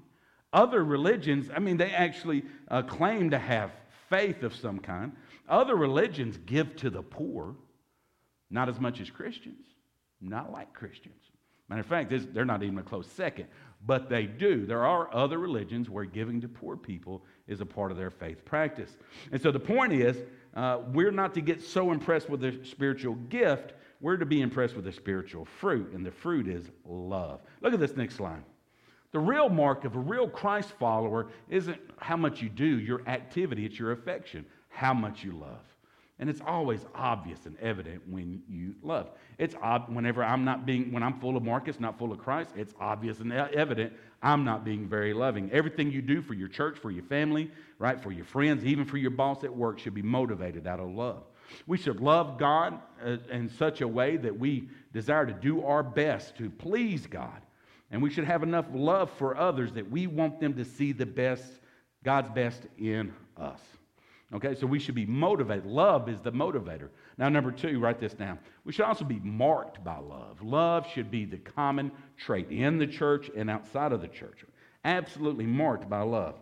Other 0.53 0.85
religions, 0.85 1.49
I 1.55 1.59
mean, 1.61 1.77
they 1.77 1.91
actually 1.91 2.45
uh, 2.69 2.83
claim 2.83 3.31
to 3.31 3.39
have 3.39 3.71
faith 4.11 4.43
of 4.43 4.55
some 4.55 4.79
kind. 4.79 5.13
Other 5.53 5.77
religions 5.77 6.39
give 6.47 6.75
to 6.77 6.89
the 6.89 7.03
poor, 7.03 7.55
not 8.51 8.71
as 8.71 8.81
much 8.81 9.03
as 9.03 9.11
Christians, 9.11 9.67
not 10.19 10.51
like 10.51 10.73
Christians. 10.73 11.23
Matter 11.69 11.83
of 11.83 11.87
fact, 11.87 12.11
they're 12.33 12.47
not 12.47 12.63
even 12.63 12.79
a 12.79 12.83
close 12.83 13.07
second, 13.07 13.49
but 13.85 14.09
they 14.09 14.25
do. 14.25 14.65
There 14.65 14.87
are 14.87 15.15
other 15.15 15.39
religions 15.39 15.91
where 15.91 16.07
giving 16.07 16.41
to 16.41 16.49
poor 16.49 16.75
people 16.75 17.23
is 17.47 17.61
a 17.61 17.67
part 17.67 17.91
of 17.91 17.99
their 17.99 18.11
faith 18.11 18.47
practice. 18.47 18.97
And 19.31 19.43
so 19.43 19.53
the 19.53 19.61
point 19.61 19.93
is, 19.93 20.17
uh, 20.55 20.79
we're 20.91 21.11
not 21.11 21.35
to 21.35 21.43
get 21.43 21.63
so 21.63 21.93
impressed 21.93 22.31
with 22.31 22.41
the 22.41 22.59
spiritual 22.65 23.17
gift, 23.29 23.75
we're 24.01 24.17
to 24.17 24.27
be 24.27 24.41
impressed 24.41 24.75
with 24.75 24.87
the 24.87 24.93
spiritual 24.93 25.45
fruit, 25.45 25.93
and 25.93 26.05
the 26.05 26.11
fruit 26.11 26.49
is 26.49 26.71
love. 26.87 27.43
Look 27.61 27.75
at 27.75 27.81
this 27.81 27.95
next 27.95 28.21
line. 28.21 28.45
The 29.11 29.21
real 29.21 29.51
mark 29.51 29.85
of 29.85 29.97
a 29.97 30.01
real 30.01 30.29
Christ 30.29 30.71
follower 30.79 31.29
isn't 31.51 31.79
how 31.99 32.17
much 32.17 32.41
you 32.41 32.49
do, 32.49 32.79
your 32.79 33.07
activity, 33.07 33.67
it's 33.67 33.79
your 33.79 33.93
affection 33.93 34.47
how 34.73 34.95
much 34.95 35.23
you 35.23 35.33
love. 35.33 35.61
And 36.19 36.31
it's 36.31 36.41
always 36.47 36.85
obvious 36.95 37.47
and 37.47 37.59
evident 37.59 38.03
when 38.09 38.43
you 38.49 38.75
love. 38.83 39.11
It's 39.39 39.57
ob- 39.57 39.93
whenever 39.93 40.23
I'm 40.23 40.45
not 40.45 40.65
being, 40.65 40.93
when 40.93 41.03
I'm 41.03 41.19
full 41.19 41.37
of 41.37 41.43
Marcus, 41.43 41.81
not 41.81 41.99
full 41.99 42.13
of 42.13 42.19
Christ, 42.19 42.51
it's 42.57 42.73
obvious 42.79 43.19
and 43.19 43.33
evident 43.33 43.93
I'm 44.23 44.45
not 44.45 44.65
being 44.65 44.87
very 44.87 45.15
loving. 45.15 45.51
Everything 45.51 45.91
you 45.91 46.01
do 46.01 46.23
for 46.23 46.35
your 46.35 46.49
church, 46.49 46.79
for 46.79 46.91
your 46.91 47.03
family, 47.05 47.51
right, 47.79 48.01
for 48.01 48.13
your 48.13 48.25
friends, 48.25 48.65
even 48.65 48.85
for 48.85 48.99
your 48.99 49.11
boss 49.11 49.43
at 49.43 49.55
work 49.55 49.81
should 49.81 49.95
be 49.95 50.03
motivated 50.03 50.67
out 50.67 50.79
of 50.79 50.91
love. 50.91 51.25
We 51.67 51.77
should 51.77 52.01
love 52.01 52.39
God 52.39 52.79
uh, 53.05 53.17
in 53.31 53.49
such 53.49 53.81
a 53.81 53.89
way 53.89 54.17
that 54.19 54.39
we 54.39 54.69
desire 54.93 55.27
to 55.27 55.33
do 55.33 55.65
our 55.65 55.83
best 55.83 56.37
to 56.37 56.51
please 56.51 57.07
God. 57.07 57.43
And 57.91 58.01
we 58.01 58.11
should 58.11 58.25
have 58.25 58.43
enough 58.43 58.67
love 58.73 59.11
for 59.19 59.37
others 59.37 59.73
that 59.73 59.91
we 59.91 60.07
want 60.07 60.41
them 60.41 60.55
to 60.55 60.65
see 60.65 60.93
the 60.93 61.05
best, 61.05 61.45
God's 62.05 62.31
best 62.31 62.63
in 62.79 63.13
us. 63.37 63.61
Okay, 64.35 64.55
so 64.55 64.67
we 64.67 64.79
should 64.79 64.95
be 64.95 65.05
motivated. 65.05 65.67
Love 65.67 66.09
is 66.09 66.21
the 66.23 66.33
motivator. 66.33 66.89
Now, 67.19 67.29
number 67.29 67.53
two, 67.53 67.79
write 67.79 68.01
this 68.01 68.15
down. 68.15 68.39
We 68.65 68.73
should 68.73 68.87
also 68.87 69.05
be 69.05 69.21
marked 69.21 69.85
by 69.85 69.99
love. 69.99 70.41
Love 70.43 70.87
should 70.89 71.11
be 71.11 71.27
the 71.27 71.37
common 71.37 71.93
trait 72.17 72.51
in 72.51 72.79
the 72.79 72.87
church 72.87 73.31
and 73.37 73.51
outside 73.51 73.93
of 73.93 74.01
the 74.01 74.09
church. 74.09 74.45
Absolutely 74.85 75.45
marked 75.45 75.89
by 75.89 76.01
love. 76.01 76.37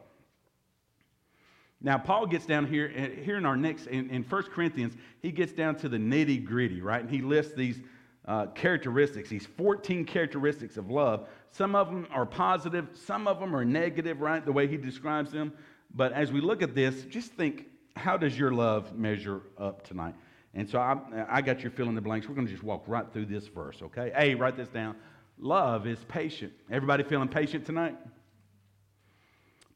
Now, 1.83 1.99
Paul 1.99 2.27
gets 2.27 2.47
down 2.47 2.67
here, 2.67 2.89
here 2.89 3.39
in 3.39 3.47
our 3.47 3.57
next, 3.57 3.87
in, 3.87 4.09
in 4.11 4.23
1 4.23 4.43
Corinthians, 4.55 4.95
he 5.21 5.33
gets 5.33 5.53
down 5.53 5.75
to 5.77 5.89
the 5.89 5.97
nitty 5.97 6.45
gritty, 6.45 6.83
right? 6.83 7.01
And 7.01 7.11
he 7.11 7.23
lists 7.23 7.55
these 7.55 7.81
uh, 8.27 8.47
characteristics, 8.49 9.31
these 9.31 9.47
14 9.47 10.05
characteristics 10.05 10.77
of 10.77 10.91
love. 10.91 11.27
Some 11.51 11.75
of 11.75 11.89
them 11.89 12.07
are 12.13 12.27
positive, 12.27 12.89
some 12.95 13.27
of 13.27 13.41
them 13.41 13.57
are 13.57 13.65
negative, 13.65 14.21
right? 14.21 14.45
The 14.45 14.53
way 14.53 14.69
he 14.69 14.77
describes 14.77 15.33
them. 15.33 15.53
But 15.93 16.13
as 16.13 16.31
we 16.31 16.41
look 16.41 16.63
at 16.63 16.75
this, 16.75 17.03
just 17.07 17.33
think 17.33 17.67
how 18.01 18.17
does 18.17 18.39
your 18.39 18.51
love 18.51 18.97
measure 18.97 19.43
up 19.59 19.87
tonight? 19.87 20.15
And 20.55 20.69
so 20.69 20.79
I, 20.79 20.97
I 21.29 21.43
got 21.43 21.61
your 21.61 21.71
fill 21.71 21.89
in 21.89 21.95
the 21.95 22.01
blanks. 22.01 22.29
We're 22.29 22.35
going 22.35 22.47
to 22.47 22.53
just 22.53 22.65
walk 22.65 22.83
right 22.87 23.07
through 23.13 23.27
this 23.27 23.47
verse, 23.47 23.83
okay? 23.83 24.11
A, 24.17 24.35
write 24.35 24.57
this 24.57 24.69
down. 24.69 24.97
Love 25.39 25.87
is 25.87 25.99
patient. 26.09 26.53
Everybody 26.71 27.05
feeling 27.05 27.29
patient 27.29 27.65
tonight? 27.65 27.97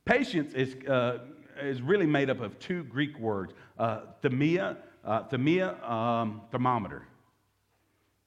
Patience 0.05 0.53
is, 0.55 0.75
uh, 0.89 1.19
is 1.61 1.81
really 1.81 2.07
made 2.07 2.29
up 2.29 2.41
of 2.41 2.59
two 2.59 2.83
Greek 2.85 3.19
words 3.19 3.53
uh, 3.79 4.01
thermia, 4.23 4.79
uh, 5.05 5.23
thermia 5.25 5.89
um, 5.89 6.43
thermometer. 6.51 7.07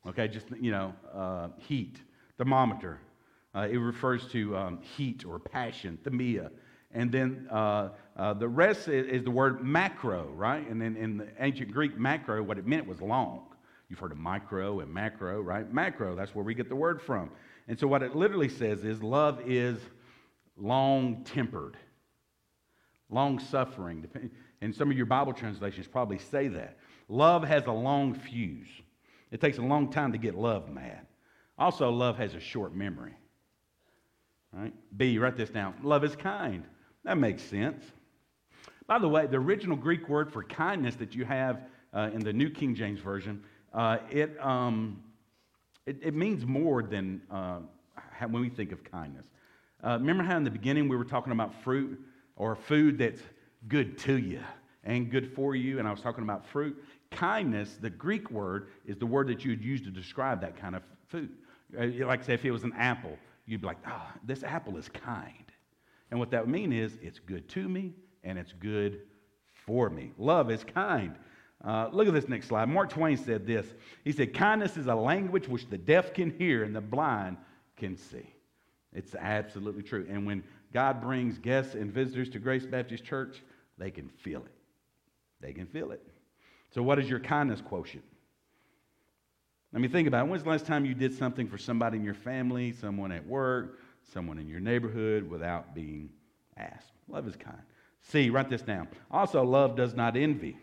Okay, 0.07 0.27
just, 0.27 0.47
you 0.61 0.71
know, 0.71 0.93
uh, 1.13 1.49
heat, 1.57 2.01
thermometer. 2.37 2.99
Uh, 3.53 3.67
it 3.69 3.77
refers 3.77 4.27
to 4.31 4.55
um, 4.55 4.79
heat 4.79 5.25
or 5.25 5.37
passion, 5.37 5.97
thermia. 6.03 6.49
And 6.97 7.11
then 7.11 7.47
uh, 7.51 7.89
uh, 8.15 8.33
the 8.33 8.47
rest 8.47 8.87
is, 8.87 9.05
is, 9.05 9.23
the 9.23 9.29
word 9.29 9.63
macro, 9.63 10.31
right? 10.35 10.67
And 10.67 10.81
then 10.81 10.95
in 10.97 11.17
the 11.17 11.27
ancient 11.39 11.71
Greek, 11.71 11.95
macro, 11.95 12.41
what 12.41 12.57
it 12.57 12.65
meant 12.65 12.87
was 12.87 13.01
long. 13.01 13.43
You've 13.87 13.99
heard 13.99 14.11
of 14.11 14.17
micro 14.17 14.79
and 14.79 14.91
macro, 14.91 15.39
right? 15.41 15.71
Macro, 15.71 16.15
that's 16.15 16.33
where 16.33 16.43
we 16.43 16.55
get 16.55 16.69
the 16.69 16.75
word 16.75 16.99
from. 16.99 17.29
And 17.67 17.79
so 17.79 17.87
what 17.87 18.01
it 18.01 18.15
literally 18.15 18.49
says 18.49 18.83
is 18.83 19.03
love 19.03 19.39
is 19.45 19.77
long 20.57 21.23
tempered, 21.23 21.77
long 23.11 23.37
suffering. 23.37 24.07
And 24.59 24.73
some 24.73 24.89
of 24.89 24.97
your 24.97 25.05
Bible 25.05 25.33
translations 25.33 25.85
probably 25.85 26.17
say 26.17 26.47
that. 26.47 26.79
Love 27.09 27.43
has 27.43 27.67
a 27.67 27.71
long 27.71 28.15
fuse. 28.15 28.67
It 29.29 29.39
takes 29.39 29.59
a 29.59 29.61
long 29.61 29.91
time 29.91 30.13
to 30.13 30.17
get 30.17 30.33
love 30.33 30.67
mad. 30.67 31.05
Also, 31.59 31.91
love 31.91 32.17
has 32.17 32.33
a 32.33 32.39
short 32.39 32.73
memory. 32.73 33.13
Right? 34.51 34.73
B, 34.97 35.19
write 35.19 35.37
this 35.37 35.51
down. 35.51 35.75
Love 35.83 36.03
is 36.03 36.15
kind. 36.15 36.63
That 37.07 37.17
makes 37.17 37.41
sense. 37.41 37.85
By 38.85 38.99
the 38.99 39.07
way, 39.07 39.27
the 39.27 39.37
original 39.37 39.77
Greek 39.77 40.09
word 40.09 40.29
for 40.29 40.43
kindness 40.43 40.97
that 40.97 41.15
you 41.15 41.23
have 41.23 41.61
uh, 41.93 42.09
in 42.13 42.19
the 42.19 42.33
New 42.33 42.49
King 42.49 42.75
James 42.75 42.99
Version, 42.99 43.41
uh, 43.73 43.99
it, 44.11 44.37
um, 44.41 45.01
it, 45.85 45.99
it, 46.01 46.13
means 46.13 46.45
more 46.45 46.83
than 46.83 47.21
uh, 47.31 47.59
when 48.29 48.41
we 48.41 48.49
think 48.49 48.73
of 48.73 48.83
kindness. 48.83 49.25
Uh, 49.81 49.91
remember 49.97 50.21
how 50.21 50.35
in 50.35 50.43
the 50.43 50.51
beginning 50.51 50.89
we 50.89 50.97
were 50.97 51.05
talking 51.05 51.31
about 51.31 51.55
fruit 51.63 51.97
or 52.35 52.57
food 52.57 52.97
that's 52.97 53.21
good 53.69 53.97
to 53.99 54.17
you 54.17 54.41
and 54.83 55.09
good 55.09 55.33
for 55.33 55.55
you, 55.55 55.79
and 55.79 55.87
I 55.87 55.91
was 55.91 56.01
talking 56.01 56.25
about 56.25 56.45
fruit? 56.45 56.83
Kindness, 57.09 57.77
the 57.79 57.89
Greek 57.89 58.29
word, 58.31 58.67
is 58.85 58.97
the 58.97 59.05
word 59.05 59.29
that 59.29 59.45
you 59.45 59.51
would 59.51 59.63
use 59.63 59.81
to 59.83 59.91
describe 59.91 60.41
that 60.41 60.57
kind 60.57 60.75
of 60.75 60.83
food. 61.07 61.29
Uh, 61.79 62.05
like, 62.05 62.25
say, 62.25 62.33
if 62.33 62.43
it 62.43 62.51
was 62.51 62.65
an 62.65 62.73
apple, 62.77 63.17
you'd 63.45 63.61
be 63.61 63.67
like, 63.67 63.79
oh, 63.87 64.11
this 64.25 64.43
apple 64.43 64.75
is 64.75 64.89
kind. 64.89 65.46
And 66.09 66.19
what 66.19 66.31
that 66.31 66.41
would 66.41 66.51
mean 66.51 66.71
is 66.71 66.97
it's 67.01 67.19
good 67.19 67.47
to 67.49 67.67
me 67.67 67.93
and 68.23 68.37
it's 68.37 68.53
good 68.53 69.01
for 69.65 69.89
me. 69.89 70.11
Love 70.17 70.49
is 70.51 70.63
kind. 70.63 71.15
Uh, 71.63 71.89
look 71.91 72.07
at 72.07 72.13
this 72.13 72.29
next 72.29 72.47
slide. 72.47 72.69
Mark 72.69 72.89
Twain 72.89 73.17
said 73.17 73.45
this. 73.45 73.65
He 74.03 74.11
said, 74.11 74.33
Kindness 74.33 74.77
is 74.77 74.87
a 74.87 74.95
language 74.95 75.47
which 75.47 75.69
the 75.69 75.77
deaf 75.77 76.13
can 76.13 76.29
hear 76.37 76.63
and 76.63 76.75
the 76.75 76.81
blind 76.81 77.37
can 77.75 77.97
see. 77.97 78.33
It's 78.93 79.15
absolutely 79.15 79.83
true. 79.83 80.07
And 80.09 80.25
when 80.25 80.43
God 80.73 81.01
brings 81.01 81.37
guests 81.37 81.75
and 81.75 81.91
visitors 81.91 82.29
to 82.29 82.39
Grace 82.39 82.65
Baptist 82.65 83.03
Church, 83.03 83.43
they 83.77 83.91
can 83.91 84.09
feel 84.09 84.41
it. 84.41 84.53
They 85.41 85.53
can 85.53 85.65
feel 85.65 85.91
it. 85.91 86.01
So, 86.73 86.81
what 86.81 86.99
is 86.99 87.09
your 87.09 87.19
kindness 87.19 87.61
quotient? 87.61 88.03
Let 89.73 89.81
me 89.81 89.87
think 89.87 90.07
about 90.07 90.25
it. 90.25 90.29
When's 90.29 90.43
the 90.43 90.49
last 90.49 90.65
time 90.65 90.85
you 90.85 90.93
did 90.93 91.13
something 91.13 91.47
for 91.47 91.57
somebody 91.57 91.97
in 91.97 92.03
your 92.03 92.13
family, 92.13 92.71
someone 92.71 93.11
at 93.11 93.25
work, 93.25 93.79
someone 94.13 94.37
in 94.37 94.47
your 94.47 94.59
neighborhood 94.59 95.29
without 95.29 95.73
being 95.75 96.09
asked? 96.57 96.91
Love 97.07 97.27
is 97.27 97.35
kind. 97.35 97.61
C, 98.01 98.29
write 98.29 98.49
this 98.49 98.61
down. 98.61 98.87
Also, 99.11 99.43
love 99.43 99.75
does 99.75 99.93
not 99.93 100.15
envy. 100.15 100.57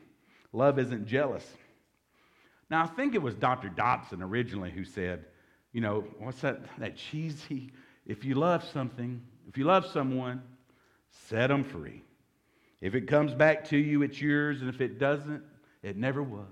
Love 0.52 0.78
isn't 0.78 1.06
jealous. 1.06 1.46
Now, 2.70 2.84
I 2.84 2.86
think 2.86 3.14
it 3.14 3.22
was 3.22 3.34
Dr. 3.34 3.68
Dobson 3.68 4.22
originally 4.22 4.70
who 4.70 4.84
said, 4.84 5.26
you 5.72 5.80
know, 5.80 6.04
what's 6.18 6.40
that, 6.40 6.60
that 6.78 6.96
cheesy, 6.96 7.70
if 8.06 8.24
you 8.24 8.36
love 8.36 8.64
something, 8.72 9.20
if 9.48 9.58
you 9.58 9.64
love 9.64 9.86
someone, 9.86 10.42
set 11.28 11.48
them 11.48 11.64
free. 11.64 12.02
If 12.80 12.94
it 12.94 13.08
comes 13.08 13.34
back 13.34 13.64
to 13.70 13.76
you, 13.76 14.02
it's 14.02 14.20
yours, 14.20 14.60
and 14.60 14.70
if 14.70 14.80
it 14.80 14.98
doesn't, 14.98 15.42
it 15.82 15.96
never 15.96 16.22
was. 16.22 16.46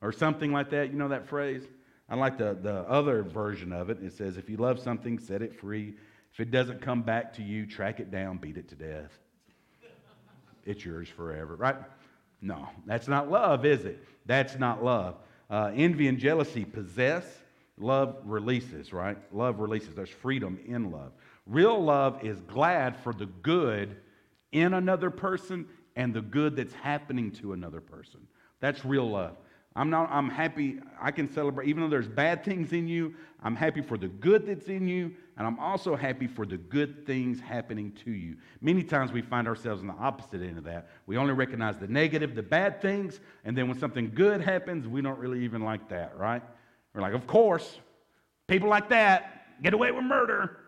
Or 0.00 0.12
something 0.12 0.52
like 0.52 0.70
that. 0.70 0.90
You 0.90 0.98
know 0.98 1.08
that 1.08 1.28
phrase? 1.28 1.62
I 2.08 2.16
like 2.16 2.36
the, 2.36 2.56
the 2.60 2.80
other 2.80 3.22
version 3.22 3.72
of 3.72 3.90
it. 3.90 3.98
It 4.02 4.12
says, 4.12 4.36
if 4.36 4.50
you 4.50 4.56
love 4.56 4.78
something, 4.78 5.18
set 5.18 5.42
it 5.42 5.54
free. 5.54 5.94
If 6.32 6.40
it 6.40 6.50
doesn't 6.50 6.80
come 6.80 7.02
back 7.02 7.32
to 7.34 7.42
you, 7.42 7.66
track 7.66 8.00
it 8.00 8.10
down, 8.10 8.38
beat 8.38 8.56
it 8.56 8.68
to 8.68 8.74
death. 8.74 9.10
it's 10.64 10.84
yours 10.84 11.08
forever, 11.08 11.56
right? 11.56 11.76
No, 12.42 12.68
that's 12.86 13.08
not 13.08 13.30
love, 13.30 13.64
is 13.64 13.84
it? 13.84 14.04
That's 14.26 14.58
not 14.58 14.84
love. 14.84 15.16
Uh, 15.48 15.70
envy 15.74 16.08
and 16.08 16.18
jealousy 16.18 16.64
possess, 16.64 17.24
love 17.78 18.16
releases, 18.24 18.92
right? 18.92 19.16
Love 19.32 19.60
releases. 19.60 19.94
There's 19.94 20.10
freedom 20.10 20.58
in 20.66 20.90
love. 20.90 21.12
Real 21.46 21.82
love 21.82 22.24
is 22.24 22.40
glad 22.42 22.96
for 22.98 23.12
the 23.12 23.26
good 23.26 23.96
in 24.52 24.74
another 24.74 25.10
person 25.10 25.66
and 25.96 26.12
the 26.12 26.22
good 26.22 26.56
that's 26.56 26.74
happening 26.74 27.30
to 27.30 27.52
another 27.52 27.80
person. 27.80 28.20
That's 28.60 28.84
real 28.84 29.08
love. 29.08 29.36
I'm 29.76 29.90
not 29.90 30.08
I'm 30.12 30.28
happy 30.28 30.78
I 31.00 31.10
can 31.10 31.32
celebrate 31.32 31.68
even 31.68 31.82
though 31.82 31.88
there's 31.88 32.08
bad 32.08 32.44
things 32.44 32.72
in 32.72 32.86
you, 32.86 33.14
I'm 33.42 33.56
happy 33.56 33.82
for 33.82 33.98
the 33.98 34.06
good 34.06 34.46
that's 34.46 34.68
in 34.68 34.86
you, 34.86 35.12
and 35.36 35.46
I'm 35.46 35.58
also 35.58 35.96
happy 35.96 36.28
for 36.28 36.46
the 36.46 36.56
good 36.56 37.04
things 37.06 37.40
happening 37.40 37.92
to 38.04 38.12
you. 38.12 38.36
Many 38.60 38.84
times 38.84 39.10
we 39.10 39.20
find 39.20 39.48
ourselves 39.48 39.80
on 39.80 39.88
the 39.88 39.94
opposite 39.94 40.42
end 40.42 40.58
of 40.58 40.64
that. 40.64 40.88
We 41.06 41.16
only 41.16 41.32
recognize 41.32 41.76
the 41.76 41.88
negative, 41.88 42.36
the 42.36 42.42
bad 42.42 42.80
things, 42.80 43.18
and 43.44 43.58
then 43.58 43.68
when 43.68 43.78
something 43.78 44.12
good 44.14 44.40
happens, 44.40 44.86
we 44.86 45.02
don't 45.02 45.18
really 45.18 45.42
even 45.44 45.62
like 45.62 45.88
that, 45.88 46.16
right? 46.16 46.42
We're 46.94 47.02
like, 47.02 47.14
"Of 47.14 47.26
course, 47.26 47.80
people 48.46 48.68
like 48.68 48.88
that 48.90 49.60
get 49.60 49.74
away 49.74 49.90
with 49.90 50.04
murder." 50.04 50.60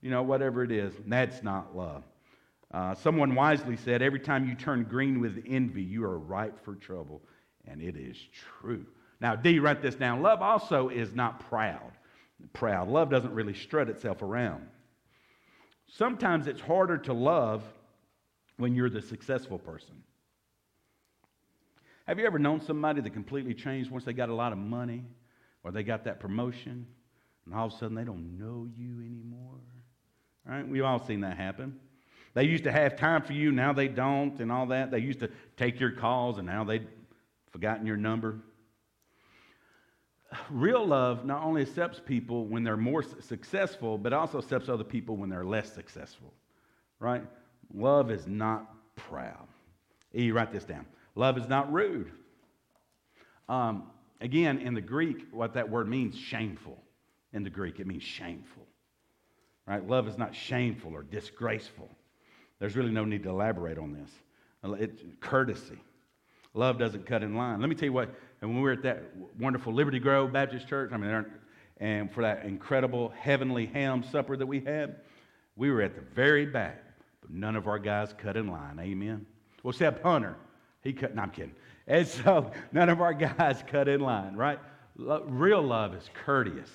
You 0.00 0.10
know, 0.10 0.24
whatever 0.24 0.64
it 0.64 0.72
is. 0.72 0.92
That's 1.06 1.44
not 1.44 1.76
love. 1.76 2.02
Uh, 2.72 2.94
someone 2.94 3.34
wisely 3.34 3.76
said, 3.76 4.02
Every 4.02 4.18
time 4.18 4.48
you 4.48 4.54
turn 4.54 4.84
green 4.84 5.20
with 5.20 5.44
envy, 5.46 5.82
you 5.82 6.04
are 6.04 6.18
ripe 6.18 6.58
for 6.64 6.74
trouble. 6.74 7.22
And 7.66 7.80
it 7.80 7.96
is 7.96 8.16
true. 8.60 8.84
Now, 9.20 9.36
D, 9.36 9.58
write 9.58 9.82
this 9.82 9.94
down. 9.94 10.20
Love 10.22 10.42
also 10.42 10.88
is 10.88 11.14
not 11.14 11.48
proud. 11.48 11.92
Proud. 12.52 12.88
Love 12.88 13.08
doesn't 13.08 13.32
really 13.32 13.54
strut 13.54 13.88
itself 13.88 14.22
around. 14.22 14.66
Sometimes 15.86 16.46
it's 16.46 16.60
harder 16.60 16.98
to 16.98 17.12
love 17.12 17.62
when 18.56 18.74
you're 18.74 18.90
the 18.90 19.02
successful 19.02 19.58
person. 19.58 20.02
Have 22.06 22.18
you 22.18 22.26
ever 22.26 22.38
known 22.38 22.60
somebody 22.60 23.00
that 23.00 23.10
completely 23.10 23.54
changed 23.54 23.90
once 23.90 24.04
they 24.04 24.12
got 24.12 24.28
a 24.28 24.34
lot 24.34 24.52
of 24.52 24.58
money 24.58 25.04
or 25.62 25.70
they 25.70 25.84
got 25.84 26.04
that 26.04 26.18
promotion 26.18 26.86
and 27.46 27.54
all 27.54 27.66
of 27.66 27.74
a 27.74 27.76
sudden 27.76 27.94
they 27.94 28.04
don't 28.04 28.38
know 28.38 28.66
you 28.76 29.00
anymore? 29.00 29.60
Right? 30.44 30.66
We've 30.66 30.84
all 30.84 31.04
seen 31.04 31.20
that 31.20 31.36
happen. 31.36 31.78
They 32.34 32.44
used 32.44 32.64
to 32.64 32.72
have 32.72 32.96
time 32.96 33.22
for 33.22 33.34
you, 33.34 33.52
now 33.52 33.72
they 33.72 33.88
don't, 33.88 34.40
and 34.40 34.50
all 34.50 34.66
that. 34.66 34.90
They 34.90 34.98
used 34.98 35.20
to 35.20 35.30
take 35.56 35.78
your 35.78 35.92
calls, 35.92 36.38
and 36.38 36.46
now 36.46 36.64
they've 36.64 36.86
forgotten 37.52 37.86
your 37.86 37.96
number. 37.96 38.38
Real 40.50 40.86
love 40.86 41.24
not 41.24 41.42
only 41.42 41.62
accepts 41.62 42.00
people 42.04 42.46
when 42.46 42.64
they're 42.64 42.76
more 42.76 43.02
successful, 43.02 43.98
but 43.98 44.12
also 44.12 44.38
accepts 44.38 44.68
other 44.68 44.84
people 44.84 45.16
when 45.16 45.28
they're 45.28 45.44
less 45.44 45.72
successful, 45.72 46.32
right? 46.98 47.22
Love 47.74 48.10
is 48.10 48.26
not 48.26 48.74
proud. 48.96 49.46
E, 50.14 50.30
write 50.30 50.50
this 50.50 50.64
down. 50.64 50.86
Love 51.14 51.36
is 51.36 51.48
not 51.48 51.70
rude. 51.70 52.10
Um, 53.48 53.90
again, 54.22 54.58
in 54.58 54.72
the 54.72 54.80
Greek, 54.80 55.26
what 55.30 55.54
that 55.54 55.68
word 55.68 55.88
means, 55.88 56.16
shameful. 56.16 56.82
In 57.34 57.42
the 57.42 57.50
Greek, 57.50 57.80
it 57.80 57.86
means 57.86 58.02
shameful. 58.02 58.66
Right? 59.66 59.86
Love 59.86 60.08
is 60.08 60.18
not 60.18 60.34
shameful 60.34 60.94
or 60.94 61.02
disgraceful. 61.02 61.90
There's 62.58 62.76
really 62.76 62.90
no 62.90 63.04
need 63.04 63.22
to 63.24 63.28
elaborate 63.28 63.78
on 63.78 63.92
this. 63.92 64.10
It's 64.80 65.02
courtesy. 65.20 65.78
Love 66.54 66.78
doesn't 66.78 67.06
cut 67.06 67.22
in 67.22 67.34
line. 67.34 67.60
Let 67.60 67.68
me 67.68 67.74
tell 67.74 67.86
you 67.86 67.92
what, 67.92 68.14
and 68.40 68.50
when 68.50 68.56
we 68.56 68.62
were 68.62 68.72
at 68.72 68.82
that 68.82 69.04
wonderful 69.38 69.72
Liberty 69.72 69.98
Grove 69.98 70.32
Baptist 70.32 70.68
Church, 70.68 70.90
I 70.92 70.96
mean, 70.96 71.24
and 71.78 72.12
for 72.12 72.22
that 72.22 72.44
incredible 72.44 73.12
heavenly 73.18 73.66
ham 73.66 74.02
supper 74.02 74.36
that 74.36 74.46
we 74.46 74.60
had, 74.60 74.96
we 75.56 75.70
were 75.70 75.82
at 75.82 75.94
the 75.94 76.02
very 76.14 76.46
back, 76.46 76.82
but 77.20 77.30
none 77.30 77.56
of 77.56 77.66
our 77.66 77.78
guys 77.78 78.14
cut 78.18 78.36
in 78.36 78.48
line. 78.48 78.78
Amen. 78.80 79.26
Well, 79.62 79.70
except 79.70 80.02
Hunter. 80.02 80.36
He 80.82 80.92
cut, 80.92 81.14
no, 81.14 81.22
I'm 81.22 81.30
kidding. 81.30 81.54
And 81.86 82.06
so 82.06 82.50
none 82.72 82.88
of 82.88 83.00
our 83.00 83.14
guys 83.14 83.62
cut 83.70 83.88
in 83.88 84.00
line, 84.00 84.36
right? 84.36 84.58
Real 84.96 85.62
love 85.62 85.94
is 85.94 86.10
courteous, 86.24 86.70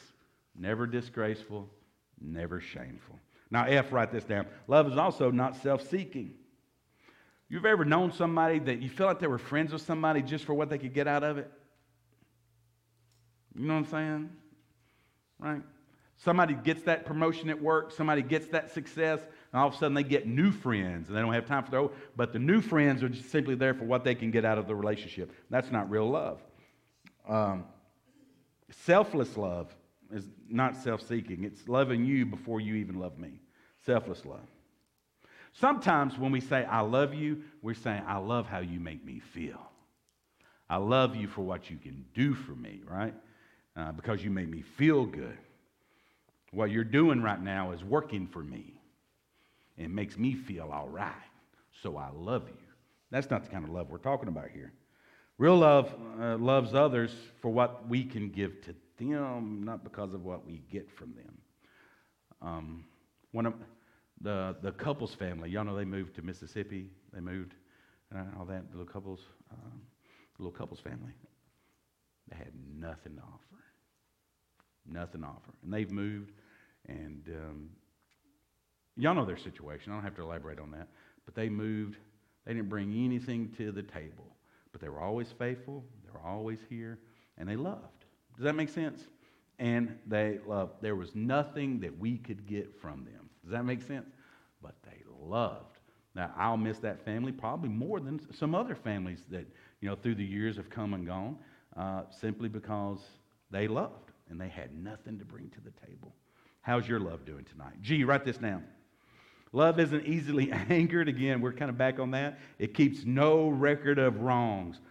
never 0.56 0.88
disgraceful, 0.88 1.70
never 2.20 2.60
shameful. 2.60 3.20
Now, 3.52 3.66
F, 3.66 3.92
write 3.92 4.12
this 4.12 4.24
down. 4.24 4.48
Love 4.68 4.92
is 4.92 4.98
also 4.98 5.32
not 5.32 5.62
self 5.62 5.88
seeking. 5.88 6.34
You've 7.50 7.66
ever 7.66 7.86
known 7.86 8.12
somebody 8.12 8.60
that 8.60 8.82
you 8.82 8.90
feel 8.90 9.08
like 9.08 9.20
they 9.20 9.28
were 9.28 9.38
friends 9.38 9.72
with 9.72 9.82
somebody 9.82 10.22
just 10.22 10.46
for 10.46 10.54
what 10.54 10.70
they 10.70 10.78
could 10.78 10.94
get 10.94 11.08
out 11.08 11.24
of 11.24 11.38
it? 11.38 11.50
You 13.56 13.68
know 13.68 13.76
what 13.76 13.80
I'm 13.80 13.86
saying? 13.86 14.30
Right? 15.40 15.62
Somebody 16.18 16.56
gets 16.56 16.84
that 16.84 17.06
promotion 17.06 17.50
at 17.50 17.62
work, 17.62 17.92
somebody 17.92 18.22
gets 18.22 18.48
that 18.48 18.74
success, 18.74 19.20
and 19.52 19.62
all 19.62 19.68
of 19.68 19.76
a 19.76 19.78
sudden 19.78 19.94
they 19.94 20.04
get 20.04 20.28
new 20.28 20.52
friends 20.52 21.08
and 21.08 21.18
they 21.18 21.22
don't 21.22 21.34
have 21.34 21.46
time 21.46 21.64
for 21.64 21.72
their 21.72 21.80
old, 21.80 21.94
but 22.16 22.34
the 22.34 22.40
new 22.40 22.60
friends 22.60 23.04
are 23.04 23.10
just 23.10 23.30
simply 23.30 23.56
there 23.56 23.74
for 23.74 23.86
what 23.86 24.04
they 24.04 24.16
can 24.16 24.32
get 24.32 24.44
out 24.44 24.58
of 24.58 24.68
the 24.68 24.76
relationship. 24.76 25.32
That's 25.50 25.72
not 25.72 25.90
real 25.90 26.10
love. 26.10 26.42
Um, 27.28 27.66
selfless 28.72 29.38
love 29.38 29.74
is 30.12 30.26
not 30.50 30.76
self 30.76 31.02
seeking, 31.08 31.44
it's 31.44 31.68
loving 31.68 32.04
you 32.04 32.26
before 32.26 32.62
you 32.62 32.76
even 32.76 33.00
love 33.00 33.18
me. 33.20 33.40
Selfless 33.86 34.26
love. 34.26 34.48
Sometimes 35.60 36.18
when 36.20 36.32
we 36.32 36.40
say, 36.40 36.66
I 36.66 36.82
love 36.82 37.16
you, 37.16 37.42
we're 37.64 37.74
saying, 37.74 38.04
I 38.08 38.18
love 38.18 38.46
how 38.46 38.60
you 38.60 38.80
make 38.80 39.04
me 39.04 39.20
feel. 39.20 39.60
I 40.70 40.78
love 40.78 41.16
you 41.16 41.28
for 41.28 41.42
what 41.42 41.70
you 41.70 41.78
can 41.78 42.06
do 42.14 42.36
for 42.36 42.52
me, 42.52 42.82
right? 42.88 43.14
Uh, 43.76 43.92
because 43.92 44.24
you 44.24 44.30
make 44.30 44.50
me 44.50 44.62
feel 44.62 45.06
good. 45.06 45.38
What 46.52 46.70
you're 46.70 46.84
doing 46.84 47.24
right 47.24 47.42
now 47.42 47.72
is 47.72 47.84
working 47.84 48.28
for 48.28 48.44
me. 48.44 48.74
It 49.78 49.90
makes 49.90 50.18
me 50.18 50.36
feel 50.36 50.70
all 50.72 50.90
right. 50.90 51.14
So 51.82 51.98
I 51.98 52.10
love 52.14 52.48
you. 52.48 52.68
That's 53.10 53.30
not 53.30 53.44
the 53.44 53.50
kind 53.50 53.64
of 53.64 53.72
love 53.72 53.90
we're 53.90 53.98
talking 53.98 54.28
about 54.28 54.50
here. 54.50 54.74
Real 55.40 55.58
love 55.58 55.94
uh, 56.20 56.38
loves 56.38 56.74
others 56.74 57.14
for 57.42 57.50
what 57.50 57.88
we 57.88 58.04
can 58.04 58.30
give 58.30 58.62
to 58.66 58.76
them, 59.00 59.64
not 59.64 59.84
because 59.84 60.14
of 60.14 60.24
what 60.24 60.46
we 60.46 60.62
get 60.72 60.92
from 60.92 61.14
them. 61.14 61.38
Um, 62.42 62.86
one 63.32 63.46
of 63.46 63.54
the, 64.22 64.56
the 64.62 64.72
couples 64.72 65.14
family, 65.14 65.50
y'all 65.50 65.64
know 65.64 65.76
they 65.76 65.86
moved 65.86 66.16
to 66.16 66.22
Mississippi. 66.22 66.90
They 67.14 67.20
moved, 67.20 67.54
uh, 68.16 68.24
all 68.40 68.46
that, 68.46 68.64
little 68.72 68.86
couples, 68.86 69.22
um, 69.52 69.82
little 70.40 70.52
couples 70.52 70.80
family. 70.80 71.14
They 72.30 72.38
had 72.38 72.52
nothing 72.76 73.16
to 73.16 73.22
offer. 73.22 73.64
Nothing 74.86 75.22
to 75.22 75.28
offer. 75.28 75.54
And 75.64 75.74
they've 75.74 75.92
moved, 75.92 76.32
and 76.88 77.28
um, 77.30 77.70
y'all 78.96 79.14
know 79.16 79.26
their 79.26 79.38
situation. 79.38 79.92
I 79.92 79.96
don't 79.96 80.04
have 80.04 80.16
to 80.16 80.24
elaborate 80.24 80.60
on 80.60 80.72
that. 80.72 80.88
But 81.26 81.36
they 81.36 81.50
moved. 81.50 81.98
They 82.46 82.54
didn't 82.54 82.70
bring 82.70 82.94
anything 82.94 83.54
to 83.58 83.72
the 83.72 83.84
table. 83.84 84.36
But 84.72 84.82
they 84.82 84.90
were 84.90 85.02
always 85.02 85.28
faithful. 85.38 85.84
They 86.06 86.12
were 86.12 86.26
always 86.26 86.60
here. 86.70 87.00
And 87.38 87.48
they 87.48 87.56
loved. 87.56 88.06
Does 88.36 88.46
that 88.46 88.56
make 88.56 88.70
sense? 88.70 89.02
And 89.60 89.98
they 90.08 90.40
loved. 90.48 90.82
There 90.82 90.96
was 90.96 91.16
nothing 91.16 91.80
that 91.82 91.98
we 91.98 92.18
could 92.18 92.46
get 92.48 92.80
from 92.80 93.06
them. 93.06 93.27
Does 93.48 93.54
that 93.54 93.64
make 93.64 93.82
sense? 93.82 94.10
But 94.62 94.76
they 94.84 95.04
loved. 95.22 95.80
Now, 96.16 96.34
I'll 96.36 96.58
miss 96.58 96.80
that 96.80 97.06
family 97.06 97.32
probably 97.32 97.70
more 97.70 98.02
than 98.02 98.20
some 98.34 98.54
other 98.54 98.76
families 98.76 99.20
that, 99.30 99.46
you 99.80 99.88
know, 99.88 99.96
through 99.96 100.16
the 100.16 100.26
years 100.26 100.58
have 100.58 100.70
come 100.70 100.94
and 100.94 101.06
gone 101.06 101.38
uh, 101.78 102.02
simply 102.10 102.50
because 102.50 103.00
they 103.50 103.70
loved 103.70 104.12
and 104.30 104.42
they 104.42 104.50
had 104.50 104.76
nothing 104.76 105.18
to 105.20 105.24
bring 105.24 105.50
to 105.52 105.62
the 105.62 105.72
table. 105.88 106.14
How's 106.60 106.90
your 106.90 107.00
love 107.00 107.24
doing 107.24 107.46
tonight? 107.46 107.76
Gee, 107.82 108.04
write 108.04 108.26
this 108.26 108.38
down. 108.38 108.66
Love 109.54 109.80
isn't 109.80 110.06
easily 110.06 110.52
angered. 110.70 111.08
Again, 111.08 111.40
we're 111.40 111.54
kind 111.54 111.70
of 111.70 111.78
back 111.78 112.00
on 112.00 112.12
that. 112.12 112.40
It 112.60 112.74
keeps 112.74 113.06
no 113.06 113.48
record 113.48 113.98
of 113.98 114.20
wrongs. 114.20 114.82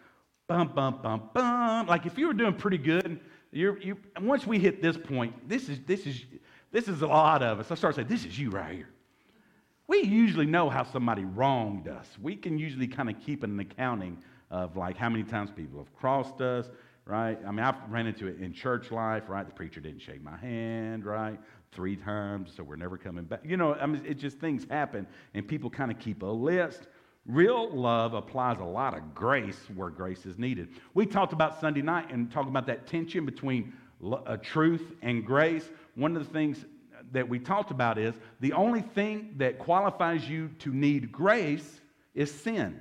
Bum, 0.49 0.69
bum, 0.69 1.01
bum, 1.03 1.29
bum. 1.35 1.87
Like 1.87 2.07
if 2.07 2.17
you 2.17 2.29
were 2.29 2.33
doing 2.33 2.55
pretty 2.55 2.79
good, 2.79 3.21
you're, 3.53 3.79
you, 3.81 3.99
once 4.23 4.47
we 4.47 4.59
hit 4.59 4.81
this 4.81 4.97
point, 4.97 5.49
this 5.49 5.69
is, 5.69 5.81
this, 5.87 6.07
is, 6.07 6.25
this 6.77 6.89
is 6.89 7.01
a 7.01 7.07
lot 7.07 7.43
of 7.43 7.59
us. 7.59 7.71
I 7.71 7.75
start 7.75 7.95
saying, 7.95 8.09
this 8.09 8.27
is 8.27 8.39
you 8.39 8.51
right 8.51 8.75
here. 8.75 8.91
We 9.87 10.03
usually 10.03 10.45
know 10.45 10.69
how 10.69 10.85
somebody 10.85 11.25
wronged 11.25 11.89
us. 11.89 12.07
We 12.21 12.37
can 12.37 12.59
usually 12.59 12.87
kind 12.87 13.09
of 13.09 13.19
keep 13.25 13.43
an 13.45 13.59
accounting 13.59 14.19
of 14.51 14.77
like 14.77 14.99
how 14.99 15.09
many 15.09 15.25
times 15.25 15.51
people 15.51 15.79
have 15.79 15.97
crossed 15.97 16.43
us, 16.43 16.67
right? 17.07 17.39
I 17.47 17.51
mean, 17.51 17.61
I've 17.61 17.77
ran 17.89 18.07
into 18.07 18.27
it 18.27 18.41
in 18.41 18.53
church 18.53 18.91
life, 18.91 19.23
right? 19.27 19.47
The 19.47 19.55
preacher 19.55 19.81
didn't 19.81 20.03
shake 20.03 20.23
my 20.23 20.37
hand, 20.37 21.07
right? 21.07 21.41
Three 21.73 21.97
times, 21.97 22.53
so 22.55 22.63
we're 22.63 22.77
never 22.77 22.99
coming 22.99 23.25
back. 23.25 23.41
You 23.43 23.57
know, 23.57 23.73
I 23.73 23.87
mean, 23.87 24.03
it 24.05 24.19
just 24.19 24.39
things 24.39 24.67
happen, 24.69 25.07
and 25.33 25.49
people 25.49 25.71
kind 25.71 25.91
of 25.91 25.99
keep 25.99 26.23
a 26.23 26.27
list. 26.27 26.89
Real 27.25 27.75
love 27.75 28.13
applies 28.13 28.59
a 28.59 28.65
lot 28.65 28.95
of 28.95 29.15
grace 29.15 29.61
where 29.75 29.89
grace 29.89 30.27
is 30.27 30.39
needed. 30.39 30.69
We 30.93 31.07
talked 31.07 31.33
about 31.33 31.59
Sunday 31.59 31.81
night 31.81 32.13
and 32.13 32.31
talked 32.31 32.51
about 32.51 32.67
that 32.67 32.87
tension 32.87 33.25
between 33.25 33.73
uh, 34.05 34.37
truth 34.37 34.93
and 35.01 35.25
grace. 35.25 35.67
One 35.97 36.17
of 36.17 36.25
the 36.25 36.33
things 36.33 36.65
that 37.13 37.29
we 37.29 37.39
talked 37.39 37.71
about 37.71 37.99
is 37.99 38.15
the 38.41 38.53
only 38.53 38.83
thing 38.83 39.35
that 39.39 39.59
qualifies 39.59 40.29
you 40.29 40.51
to 40.61 40.73
need 40.73 41.11
grace 41.11 41.81
is 42.15 42.31
sin. 42.31 42.81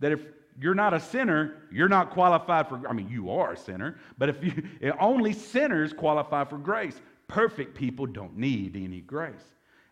That 0.00 0.12
if 0.12 0.20
you're 0.60 0.74
not 0.74 0.94
a 0.94 1.00
sinner, 1.00 1.62
you're 1.70 1.88
not 1.88 2.10
qualified 2.10 2.68
for, 2.68 2.86
I 2.88 2.92
mean, 2.92 3.08
you 3.08 3.30
are 3.30 3.52
a 3.52 3.56
sinner, 3.56 3.98
but 4.18 4.28
if 4.28 4.42
you, 4.42 4.92
only 5.00 5.32
sinners 5.32 5.92
qualify 5.92 6.44
for 6.44 6.58
grace. 6.58 7.00
Perfect 7.28 7.74
people 7.76 8.06
don't 8.06 8.36
need 8.36 8.76
any 8.76 9.00
grace. 9.00 9.44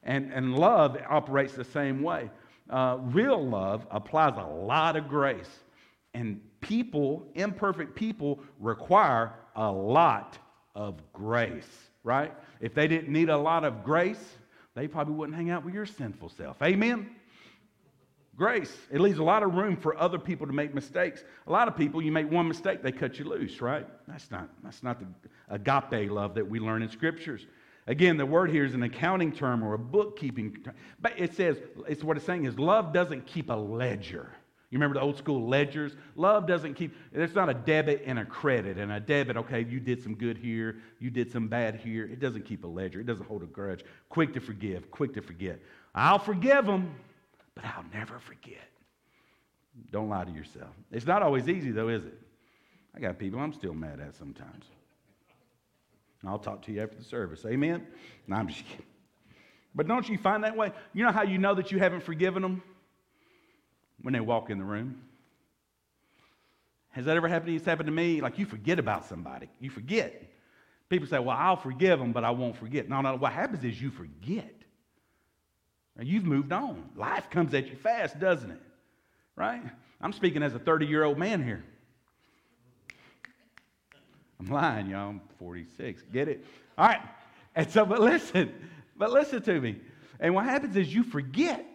And, 0.03 0.33
and 0.33 0.59
love 0.59 0.97
operates 1.09 1.55
the 1.55 1.65
same 1.65 2.03
way. 2.03 2.31
Uh, 2.69 2.99
real 3.01 3.45
love 3.45 3.87
applies 3.91 4.35
a 4.37 4.47
lot 4.47 4.97
of 4.97 5.09
grace. 5.09 5.51
And 6.15 6.41
people, 6.61 7.27
imperfect 7.35 7.95
people, 7.95 8.41
require 8.59 9.33
a 9.57 9.71
lot 9.71 10.39
of 10.75 11.01
grace, 11.13 11.90
right? 12.03 12.33
If 12.61 12.75
they 12.75 12.89
didn't 12.89 13.13
need 13.13 13.29
a 13.29 13.37
lot 13.37 13.65
of 13.65 13.85
grace, 13.85 14.23
they 14.75 14.89
probably 14.89 15.15
wouldn't 15.15 15.37
hang 15.37 15.51
out 15.51 15.65
with 15.65 15.75
your 15.75 15.87
sinful 15.87 16.31
self. 16.31 16.61
Amen? 16.63 17.11
Grace. 18.37 18.75
It 18.91 19.01
leaves 19.01 19.19
a 19.19 19.23
lot 19.23 19.43
of 19.43 19.55
room 19.55 19.77
for 19.77 19.99
other 19.99 20.19
people 20.19 20.47
to 20.47 20.53
make 20.53 20.75
mistakes. 20.75 21.23
A 21.47 21.53
lot 21.53 21.69
of 21.69 21.77
people, 21.77 22.01
you 22.01 22.13
make 22.13 22.31
one 22.31 22.49
mistake, 22.49 22.83
they 22.83 22.93
cut 22.93 23.19
you 23.19 23.27
loose, 23.27 23.61
right? 23.61 23.87
That's 24.09 24.31
not, 24.31 24.49
that's 24.63 24.83
not 24.83 24.99
the 24.99 25.07
agape 25.49 26.11
love 26.11 26.35
that 26.35 26.49
we 26.49 26.59
learn 26.59 26.83
in 26.83 26.89
scriptures. 26.89 27.47
Again, 27.87 28.17
the 28.17 28.25
word 28.25 28.51
here 28.51 28.65
is 28.65 28.75
an 28.75 28.83
accounting 28.83 29.33
term 29.33 29.63
or 29.63 29.75
a 29.75 29.79
bookkeeping 29.79 30.57
term. 30.65 30.75
But 31.01 31.19
it 31.19 31.35
says, 31.35 31.59
it's 31.89 32.05
what 32.05 32.17
it's 32.17 32.25
saying 32.25 32.45
is 32.45 32.59
love 32.59 32.93
doesn't 32.93 33.27
keep 33.27 33.51
a 33.51 33.55
ledger. 33.55 34.33
You 34.71 34.77
remember 34.79 34.95
the 34.95 35.01
old 35.01 35.19
school 35.19 35.49
ledgers? 35.49 35.97
Love 36.15 36.47
doesn't 36.47 36.75
keep, 36.75 36.95
there's 37.13 37.35
not 37.35 37.49
a 37.49 37.55
debit 37.55 38.05
and 38.07 38.21
a 38.21 38.25
credit. 38.25 38.79
And 38.79 38.93
a 38.93 39.01
debit, 39.01 39.37
okay, 39.37 39.67
you 39.69 39.81
did 39.81 40.03
some 40.03 40.15
good 40.15 40.39
here, 40.39 40.77
you 41.01 41.11
did 41.11 41.33
some 41.33 41.49
bad 41.49 41.75
here. 41.75 42.05
It 42.05 42.21
doesn't 42.21 42.45
keep 42.45 42.65
a 42.65 42.69
ledger, 42.69 43.01
it 43.01 43.07
doesn't 43.07 43.27
hold 43.27 43.43
a 43.43 43.47
grudge. 43.47 43.85
Quick 44.09 44.33
to 44.35 44.41
forgive, 44.41 44.91
quick 44.91 45.13
to 45.15 45.23
forget. 45.23 45.59
I'll 45.95 46.21
forgive 46.21 46.67
them 46.67 46.95
but 47.55 47.65
I'll 47.65 47.85
never 47.93 48.19
forget. 48.19 48.69
Don't 49.91 50.09
lie 50.09 50.25
to 50.25 50.31
yourself. 50.31 50.71
It's 50.91 51.07
not 51.07 51.23
always 51.23 51.49
easy, 51.49 51.71
though, 51.71 51.89
is 51.89 52.05
it? 52.05 52.19
I 52.95 53.01
got 53.01 53.19
people 53.19 53.39
I'm 53.41 53.53
still 53.53 53.75
mad 53.75 54.01
at 54.01 54.15
sometimes. 54.17 54.67
I'll 56.27 56.39
talk 56.39 56.63
to 56.63 56.73
you 56.73 56.83
after 56.83 56.97
the 56.97 57.05
service. 57.05 57.45
Amen? 57.47 57.87
No, 58.27 58.37
I'm 58.37 58.49
just 58.49 58.67
kidding. 58.67 58.85
But 59.75 59.89
don't 59.89 60.09
you 60.09 60.19
find 60.19 60.45
that 60.45 60.57
way? 60.57 60.73
You 60.93 61.05
know 61.05 61.13
how 61.13 61.23
you 61.23 61.39
know 61.39 61.55
that 61.55 61.71
you 61.71 61.79
haven't 61.79 62.03
forgiven 62.03 62.43
them? 62.43 62.63
When 64.03 64.15
they 64.15 64.21
walk 64.21 64.51
in 64.51 64.59
the 64.59 64.65
room. 64.65 65.03
Has 66.91 67.05
that 67.05 67.17
ever 67.17 67.29
happened 67.29 67.47
to 67.47 67.53
you? 67.53 67.57
It's 67.59 67.67
happened 67.67 67.87
to 67.87 67.93
me. 67.93 68.21
Like 68.21 68.39
you 68.39 68.47
forget 68.47 68.79
about 68.79 69.07
somebody. 69.07 69.49
You 69.61 69.71
forget. 69.71 70.31
People 70.89 71.07
say, 71.07 71.19
well, 71.21 71.37
I'll 71.39 71.57
forgive 71.57 72.01
them, 72.01 72.13
but 72.13 72.25
I 72.25 72.31
won't 72.31 72.57
forget. 72.57 72.89
No, 72.89 73.01
no, 73.01 73.17
what 73.17 73.33
happens 73.33 73.63
is 73.63 73.81
you 73.81 73.91
forget. 73.91 74.55
You've 76.03 76.25
moved 76.25 76.53
on. 76.53 76.89
Life 76.97 77.29
comes 77.31 77.53
at 77.55 77.69
you 77.69 77.77
fast, 77.77 78.19
doesn't 78.19 78.51
it? 78.51 78.61
Right? 79.37 79.63
I'm 80.01 80.13
speaking 80.13 80.43
as 80.43 80.55
a 80.55 80.59
30 80.59 80.87
year 80.87 81.05
old 81.05 81.19
man 81.19 81.43
here. 81.45 81.63
I'm 84.39 84.47
lying, 84.47 84.89
y'all. 84.89 85.11
I'm 85.11 85.21
46. 85.39 86.03
Get 86.13 86.29
it? 86.29 86.45
All 86.79 86.89
right. 86.89 87.03
And 87.55 87.71
so, 87.71 87.85
but 87.85 88.01
listen, 88.01 88.53
but 88.97 89.11
listen 89.11 89.43
to 89.43 89.61
me. 89.61 89.77
And 90.19 90.35
what 90.35 90.47
happens 90.47 90.77
is 90.77 90.93
you 90.93 91.05
forget. 91.05 91.67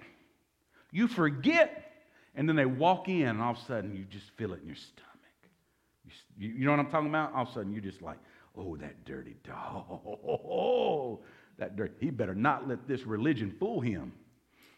You 0.92 1.08
forget, 1.08 1.85
and 2.36 2.48
then 2.48 2.56
they 2.56 2.66
walk 2.66 3.08
in, 3.08 3.28
and 3.28 3.42
all 3.42 3.52
of 3.52 3.58
a 3.58 3.66
sudden 3.66 3.96
you 3.96 4.06
just 4.06 4.30
feel 4.32 4.54
it 4.54 4.62
in 4.62 4.68
your 4.68 4.76
stomach. 4.76 5.06
You, 6.38 6.50
you 6.50 6.66
know 6.66 6.72
what 6.72 6.80
I'm 6.80 6.92
talking 6.92 7.10
about? 7.10 7.34
All 7.34 7.44
of 7.44 7.50
a 7.50 7.54
sudden 7.54 7.72
you're 7.72 7.82
just 7.82 8.02
like, 8.02 8.18
oh, 8.58 8.76
that 8.78 9.06
dirty 9.06 9.36
dog. 9.44 9.86
Oh, 9.90 11.20
that 11.58 11.76
dirt. 11.76 11.96
He 12.00 12.10
better 12.10 12.36
not 12.36 12.68
let 12.68 12.88
this 12.88 13.04
religion 13.04 13.56
fool 13.60 13.80
him. 13.80 14.14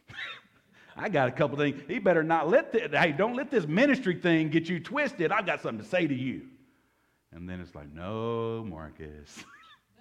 I 0.96 1.10
got 1.10 1.28
a 1.28 1.32
couple 1.32 1.58
things. 1.58 1.82
He 1.88 2.00
better 2.00 2.24
not 2.24 2.50
let 2.50 2.72
this, 2.72 2.90
hey, 2.92 3.12
don't 3.12 3.36
let 3.36 3.52
this 3.52 3.68
ministry 3.68 4.16
thing 4.16 4.50
get 4.50 4.68
you 4.70 4.80
twisted. 4.80 5.32
I've 5.32 5.46
got 5.46 5.62
something 5.62 5.84
to 5.84 5.90
say 5.90 6.08
to 6.08 6.16
you. 6.16 6.44
And 7.32 7.48
then 7.48 7.60
it's 7.60 7.76
like, 7.76 7.94
no, 7.94 8.64
Marcus. 8.68 9.44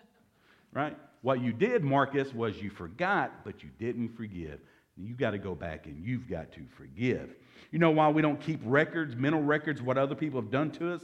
right? 0.73 0.97
What 1.23 1.43
you 1.43 1.53
did, 1.53 1.83
Marcus, 1.83 2.33
was 2.33 2.57
you 2.57 2.71
forgot, 2.71 3.45
but 3.45 3.63
you 3.63 3.71
didn't 3.79 4.17
forgive. 4.17 4.61
You 4.97 5.15
got 5.15 5.33
to 5.33 5.39
go 5.39 5.55
back 5.55 5.87
and 5.87 6.03
you've 6.05 6.29
got 6.29 6.53
to 6.53 6.61
forgive. 6.77 7.35
You 7.71 7.79
know 7.79 7.91
why 7.91 8.09
we 8.09 8.23
don't 8.23 8.41
keep 8.41 8.61
records, 8.65 9.15
mental 9.15 9.43
records, 9.43 9.83
what 9.83 9.99
other 9.99 10.15
people 10.15 10.41
have 10.41 10.51
done 10.51 10.71
to 10.73 10.95
us? 10.95 11.03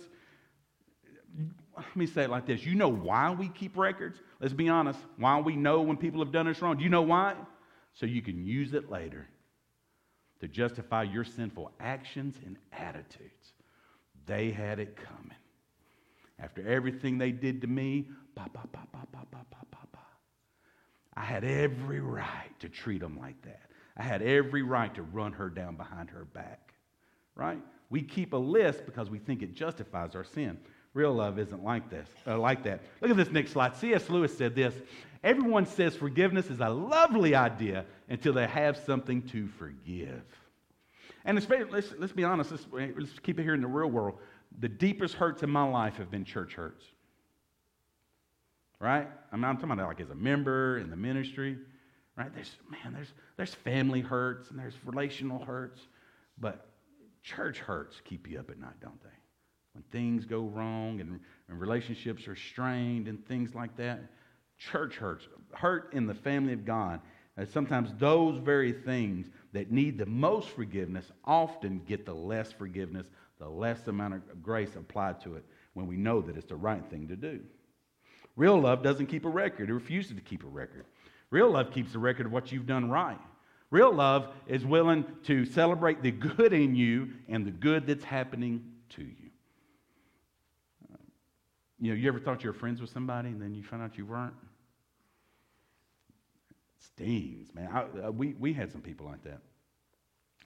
Let 1.76 1.96
me 1.96 2.06
say 2.06 2.24
it 2.24 2.30
like 2.30 2.46
this. 2.46 2.64
You 2.64 2.74
know 2.74 2.88
why 2.88 3.30
we 3.30 3.48
keep 3.48 3.76
records? 3.76 4.18
Let's 4.40 4.54
be 4.54 4.68
honest. 4.68 4.98
Why 5.16 5.40
we 5.40 5.56
know 5.56 5.80
when 5.82 5.96
people 5.96 6.20
have 6.20 6.32
done 6.32 6.46
us 6.48 6.60
wrong. 6.62 6.76
Do 6.76 6.84
you 6.84 6.90
know 6.90 7.02
why? 7.02 7.34
So 7.94 8.06
you 8.06 8.22
can 8.22 8.44
use 8.44 8.74
it 8.74 8.90
later 8.90 9.26
to 10.40 10.48
justify 10.48 11.02
your 11.02 11.24
sinful 11.24 11.70
actions 11.80 12.36
and 12.44 12.56
attitudes. 12.72 13.54
They 14.26 14.50
had 14.50 14.78
it 14.78 14.96
coming. 14.96 15.36
After 16.38 16.66
everything 16.66 17.18
they 17.18 17.30
did 17.30 17.60
to 17.60 17.66
me, 17.66 18.08
bah, 18.34 18.46
bah, 18.52 18.62
bah, 18.72 18.78
I 21.14 21.24
had 21.24 21.44
every 21.44 22.00
right 22.00 22.58
to 22.60 22.68
treat 22.68 23.00
them 23.00 23.18
like 23.18 23.40
that. 23.42 23.60
I 23.96 24.02
had 24.02 24.22
every 24.22 24.62
right 24.62 24.94
to 24.94 25.02
run 25.02 25.32
her 25.32 25.50
down 25.50 25.76
behind 25.76 26.10
her 26.10 26.24
back, 26.24 26.72
right? 27.34 27.58
We 27.90 28.02
keep 28.02 28.32
a 28.32 28.38
list 28.38 28.86
because 28.86 29.10
we 29.10 29.18
think 29.18 29.42
it 29.42 29.54
justifies 29.54 30.14
our 30.14 30.24
sin. 30.24 30.58
Real 30.94 31.12
love 31.12 31.38
isn't 31.38 31.62
like 31.62 31.90
this, 31.90 32.08
uh, 32.26 32.38
like 32.38 32.64
that. 32.64 32.80
Look 33.00 33.10
at 33.10 33.16
this 33.16 33.30
next 33.30 33.52
slide. 33.52 33.76
C.S. 33.76 34.10
Lewis 34.10 34.36
said 34.36 34.54
this: 34.54 34.74
Everyone 35.24 35.66
says 35.66 35.96
forgiveness 35.96 36.50
is 36.50 36.60
a 36.60 36.68
lovely 36.68 37.34
idea 37.34 37.84
until 38.08 38.32
they 38.32 38.46
have 38.46 38.76
something 38.76 39.22
to 39.28 39.46
forgive. 39.46 40.22
And 41.24 41.36
let's, 41.48 41.92
let's 41.98 42.12
be 42.12 42.24
honest. 42.24 42.50
Let's, 42.50 42.66
let's 42.72 43.18
keep 43.20 43.38
it 43.38 43.44
here 43.44 43.54
in 43.54 43.60
the 43.60 43.66
real 43.68 43.90
world. 43.90 44.18
The 44.58 44.68
deepest 44.68 45.14
hurts 45.14 45.42
in 45.42 45.50
my 45.50 45.64
life 45.64 45.96
have 45.96 46.10
been 46.10 46.24
church 46.24 46.54
hurts. 46.54 46.84
Right? 48.80 49.08
I 49.30 49.36
mean, 49.36 49.44
I'm 49.44 49.56
talking 49.56 49.70
about 49.70 49.86
like 49.86 50.00
as 50.00 50.10
a 50.10 50.14
member 50.14 50.78
in 50.78 50.90
the 50.90 50.96
ministry. 50.96 51.56
Right? 52.16 52.34
There's 52.34 52.56
man, 52.70 52.92
there's 52.92 53.12
there's 53.36 53.54
family 53.54 54.00
hurts 54.00 54.50
and 54.50 54.58
there's 54.58 54.74
relational 54.84 55.44
hurts, 55.44 55.80
but 56.38 56.66
church 57.22 57.58
hurts 57.58 58.00
keep 58.04 58.28
you 58.28 58.38
up 58.38 58.50
at 58.50 58.58
night, 58.58 58.80
don't 58.80 59.02
they? 59.02 59.08
When 59.72 59.84
things 59.90 60.26
go 60.26 60.42
wrong 60.42 61.00
and, 61.00 61.18
and 61.48 61.60
relationships 61.60 62.28
are 62.28 62.36
strained 62.36 63.08
and 63.08 63.26
things 63.26 63.54
like 63.54 63.76
that, 63.76 64.00
church 64.58 64.96
hurts. 64.96 65.26
Hurt 65.52 65.92
in 65.94 66.06
the 66.06 66.14
family 66.14 66.52
of 66.52 66.64
God. 66.64 67.00
And 67.36 67.48
sometimes 67.48 67.90
those 67.98 68.38
very 68.38 68.72
things 68.72 69.28
that 69.52 69.70
need 69.70 69.96
the 69.96 70.06
most 70.06 70.50
forgiveness 70.50 71.10
often 71.24 71.80
get 71.86 72.04
the 72.04 72.14
less 72.14 72.52
forgiveness, 72.52 73.06
the 73.38 73.48
less 73.48 73.86
amount 73.88 74.14
of 74.14 74.42
grace 74.42 74.76
applied 74.76 75.20
to 75.22 75.36
it 75.36 75.44
when 75.72 75.86
we 75.86 75.96
know 75.96 76.20
that 76.20 76.36
it's 76.36 76.48
the 76.48 76.56
right 76.56 76.84
thing 76.90 77.08
to 77.08 77.16
do. 77.16 77.40
Real 78.36 78.60
love 78.60 78.82
doesn't 78.82 79.06
keep 79.06 79.24
a 79.24 79.30
record, 79.30 79.70
it 79.70 79.74
refuses 79.74 80.14
to 80.14 80.20
keep 80.20 80.44
a 80.44 80.48
record. 80.48 80.84
Real 81.32 81.50
love 81.50 81.72
keeps 81.72 81.94
a 81.94 81.98
record 81.98 82.26
of 82.26 82.32
what 82.32 82.52
you've 82.52 82.66
done 82.66 82.90
right. 82.90 83.18
Real 83.70 83.90
love 83.90 84.28
is 84.46 84.66
willing 84.66 85.06
to 85.24 85.46
celebrate 85.46 86.02
the 86.02 86.10
good 86.10 86.52
in 86.52 86.76
you 86.76 87.08
and 87.26 87.46
the 87.46 87.50
good 87.50 87.86
that's 87.86 88.04
happening 88.04 88.62
to 88.90 89.02
you. 89.02 89.30
You 91.80 91.92
know, 91.92 91.96
you 91.96 92.06
ever 92.06 92.20
thought 92.20 92.44
you 92.44 92.50
were 92.50 92.54
friends 92.54 92.82
with 92.82 92.90
somebody 92.90 93.30
and 93.30 93.40
then 93.40 93.54
you 93.54 93.62
found 93.62 93.82
out 93.82 93.96
you 93.96 94.04
weren't? 94.04 94.34
It 96.50 96.56
stings, 96.84 97.48
man. 97.54 97.70
I, 97.72 98.08
uh, 98.08 98.10
we, 98.12 98.34
we 98.38 98.52
had 98.52 98.70
some 98.70 98.82
people 98.82 99.06
like 99.06 99.24
that. 99.24 99.40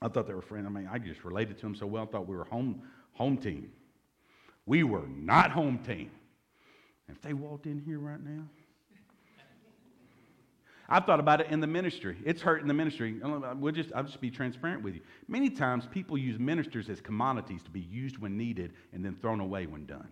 I 0.00 0.06
thought 0.06 0.28
they 0.28 0.34
were 0.34 0.40
friends. 0.40 0.66
I 0.66 0.70
mean, 0.70 0.88
I 0.90 0.98
just 0.98 1.24
related 1.24 1.56
to 1.56 1.62
them 1.62 1.74
so 1.74 1.86
well. 1.86 2.04
I 2.04 2.06
thought 2.06 2.28
we 2.28 2.36
were 2.36 2.44
home, 2.44 2.80
home 3.12 3.38
team. 3.38 3.72
We 4.66 4.84
were 4.84 5.08
not 5.08 5.50
home 5.50 5.80
team. 5.80 6.12
If 7.08 7.20
they 7.22 7.32
walked 7.32 7.66
in 7.66 7.80
here 7.80 7.98
right 7.98 8.22
now, 8.24 8.44
I've 10.88 11.04
thought 11.04 11.20
about 11.20 11.40
it 11.40 11.48
in 11.50 11.60
the 11.60 11.66
ministry. 11.66 12.16
It's 12.24 12.40
hurt 12.40 12.62
in 12.62 12.68
the 12.68 12.74
ministry. 12.74 13.20
We'll 13.56 13.72
just, 13.72 13.92
I'll 13.94 14.04
just 14.04 14.20
be 14.20 14.30
transparent 14.30 14.82
with 14.82 14.94
you. 14.94 15.00
Many 15.26 15.50
times 15.50 15.88
people 15.90 16.16
use 16.16 16.38
ministers 16.38 16.88
as 16.88 17.00
commodities 17.00 17.62
to 17.64 17.70
be 17.70 17.80
used 17.80 18.18
when 18.18 18.36
needed 18.36 18.72
and 18.92 19.04
then 19.04 19.16
thrown 19.20 19.40
away 19.40 19.66
when 19.66 19.86
done. 19.86 20.08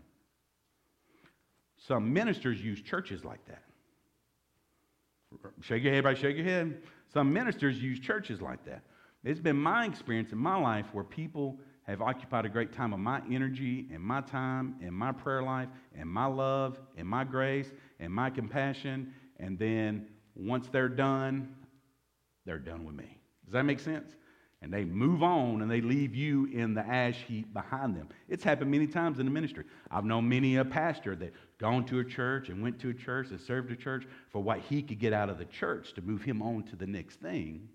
Some 1.77 2.13
ministers 2.13 2.61
use 2.61 2.81
churches 2.81 3.25
like 3.25 3.45
that. 3.47 3.63
Shake 5.61 5.83
your 5.83 5.93
head, 5.93 5.99
everybody, 5.99 6.21
shake 6.21 6.37
your 6.37 6.47
head. 6.47 6.83
Some 7.13 7.33
ministers 7.33 7.81
use 7.81 8.01
churches 8.01 8.41
like 8.41 8.65
that. 8.65 8.83
It's 9.25 9.41
been 9.41 9.57
my 9.57 9.87
experience 9.87 10.33
in 10.33 10.39
my 10.39 10.57
life 10.57 10.87
where 10.93 11.05
people 11.05 11.59
have 11.87 12.01
occupied 12.01 12.47
a 12.47 12.49
great 12.49 12.73
time 12.73 12.93
of 12.93 13.01
my 13.01 13.21
energy 13.31 13.89
and 13.93 14.03
my 14.03 14.21
time 14.23 14.77
and 14.83 14.93
my 14.93 15.13
prayer 15.13 15.43
life 15.43 15.69
and 15.97 16.09
my 16.09 16.27
love 16.27 16.79
and 16.97 17.07
my 17.07 17.25
grace 17.25 17.71
and 18.01 18.13
my 18.13 18.31
compassion. 18.31 19.13
And 19.39 19.59
then 19.59 20.07
once 20.37 20.69
they're 20.69 20.89
done, 20.89 21.55
they're 22.45 22.59
done 22.59 22.85
with 22.85 22.95
me. 22.95 23.19
Does 23.45 23.53
that 23.53 23.65
make 23.65 23.81
sense? 23.81 24.13
And 24.63 24.73
they 24.73 24.85
move 24.85 25.23
on 25.23 25.61
and 25.61 25.71
they 25.71 25.83
leave 25.83 26.15
you 26.15 26.47
in 26.47 26.73
the 26.73 26.81
ash 26.81 27.23
heap 27.29 27.53
behind 27.53 27.95
them. 27.95 28.09
It's 28.29 28.43
happened 28.43 28.71
many 28.71 28.87
times 28.87 29.19
in 29.19 29.27
the 29.27 29.31
ministry. 29.31 29.65
I've 29.91 30.07
known 30.07 30.27
many 30.27 30.57
a 30.57 30.65
pastor 30.65 31.15
that 31.17 31.35
gone 31.59 31.85
to 31.87 31.99
a 31.99 32.05
church 32.05 32.49
and 32.49 32.63
went 32.63 32.79
to 32.81 32.89
a 32.89 32.95
church 32.95 33.29
and 33.31 33.39
served 33.39 33.71
a 33.73 33.77
church 33.77 34.07
for 34.31 34.43
what 34.43 34.61
he 34.61 34.83
could 34.83 34.99
get 34.99 35.13
out 35.13 35.29
of 35.29 35.39
the 35.39 35.45
church 35.45 35.93
to 35.95 36.03
move 36.03 36.23
him 36.23 36.41
on 36.41 36.63
to 36.65 36.77
the 36.77 36.87
next 36.87 37.21
thing 37.21 37.69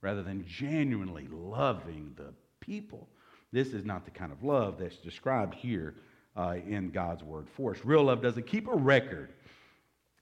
rather 0.00 0.24
than 0.24 0.44
genuinely 0.44 1.28
loving 1.30 2.12
the 2.16 2.34
people. 2.58 3.08
This 3.52 3.68
is 3.68 3.84
not 3.84 4.04
the 4.04 4.10
kind 4.10 4.32
of 4.32 4.42
love 4.42 4.76
that's 4.78 4.96
described 4.96 5.54
here 5.54 5.94
uh, 6.36 6.56
in 6.66 6.90
God's 6.90 7.22
word 7.22 7.48
for 7.48 7.70
us. 7.70 7.78
Real 7.84 8.02
love 8.02 8.20
doesn't 8.20 8.46
keep 8.46 8.66
a 8.66 8.74
record. 8.74 9.32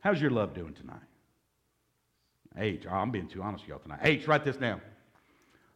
How's 0.03 0.21
your 0.21 0.31
love 0.31 0.53
doing 0.53 0.75
tonight? 0.75 1.01
H. 2.57 2.87
I'm 2.87 3.11
being 3.11 3.29
too 3.29 3.43
honest 3.43 3.65
with 3.65 3.71
y'all 3.71 3.79
tonight. 3.79 4.01
H, 4.03 4.27
write 4.27 4.45
this 4.45 4.57
down. 4.57 4.81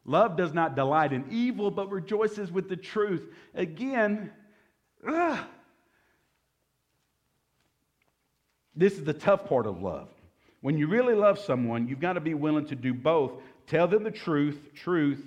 Love 0.05 0.37
does 0.37 0.53
not 0.53 0.77
delight 0.77 1.13
in 1.13 1.25
evil, 1.31 1.71
but 1.71 1.91
rejoices 1.91 2.53
with 2.53 2.69
the 2.69 2.77
truth. 2.77 3.23
Again, 3.55 4.31
ugh. 5.07 5.45
this 8.75 8.95
is 8.95 9.05
the 9.05 9.13
tough 9.13 9.47
part 9.47 9.67
of 9.67 9.83
love. 9.83 10.09
When 10.61 10.79
you 10.79 10.87
really 10.87 11.15
love 11.15 11.39
someone, 11.39 11.89
you've 11.89 12.01
got 12.01 12.15
to 12.15 12.21
be 12.21 12.35
willing 12.35 12.67
to 12.67 12.77
do 12.77 12.95
both. 12.95 13.33
Tell 13.67 13.89
them 13.89 14.05
the 14.05 14.11
truth, 14.11 14.59
truth, 14.75 15.25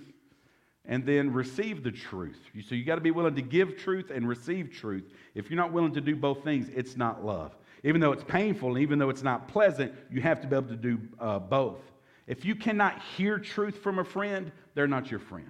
and 0.86 1.06
then 1.06 1.34
receive 1.34 1.84
the 1.84 1.92
truth. 1.92 2.40
So 2.68 2.76
you 2.76 2.84
got 2.84 2.96
to 2.96 3.02
be 3.02 3.12
willing 3.12 3.36
to 3.36 3.42
give 3.42 3.78
truth 3.78 4.12
and 4.12 4.28
receive 4.28 4.72
truth. 4.72 5.04
If 5.36 5.50
you're 5.50 5.60
not 5.60 5.72
willing 5.72 5.94
to 5.94 6.02
do 6.02 6.16
both 6.16 6.44
things, 6.44 6.70
it's 6.74 6.96
not 6.96 7.26
love. 7.26 7.54
Even 7.84 8.02
though 8.02 8.12
it's 8.12 8.24
painful 8.24 8.70
and 8.70 8.80
even 8.80 9.00
though 9.00 9.10
it's 9.10 9.24
not 9.24 9.48
pleasant, 9.48 9.94
you 10.12 10.22
have 10.22 10.42
to 10.42 10.48
be 10.48 10.56
able 10.56 10.68
to 10.70 10.76
do 10.76 11.00
uh, 11.20 11.40
both. 11.40 11.80
If 12.28 12.46
you 12.46 12.56
cannot 12.56 13.02
hear 13.18 13.40
truth 13.40 13.78
from 13.78 14.00
a 14.00 14.04
friend, 14.04 14.52
they're 14.76 14.88
not 14.88 15.10
your 15.10 15.20
friend. 15.20 15.50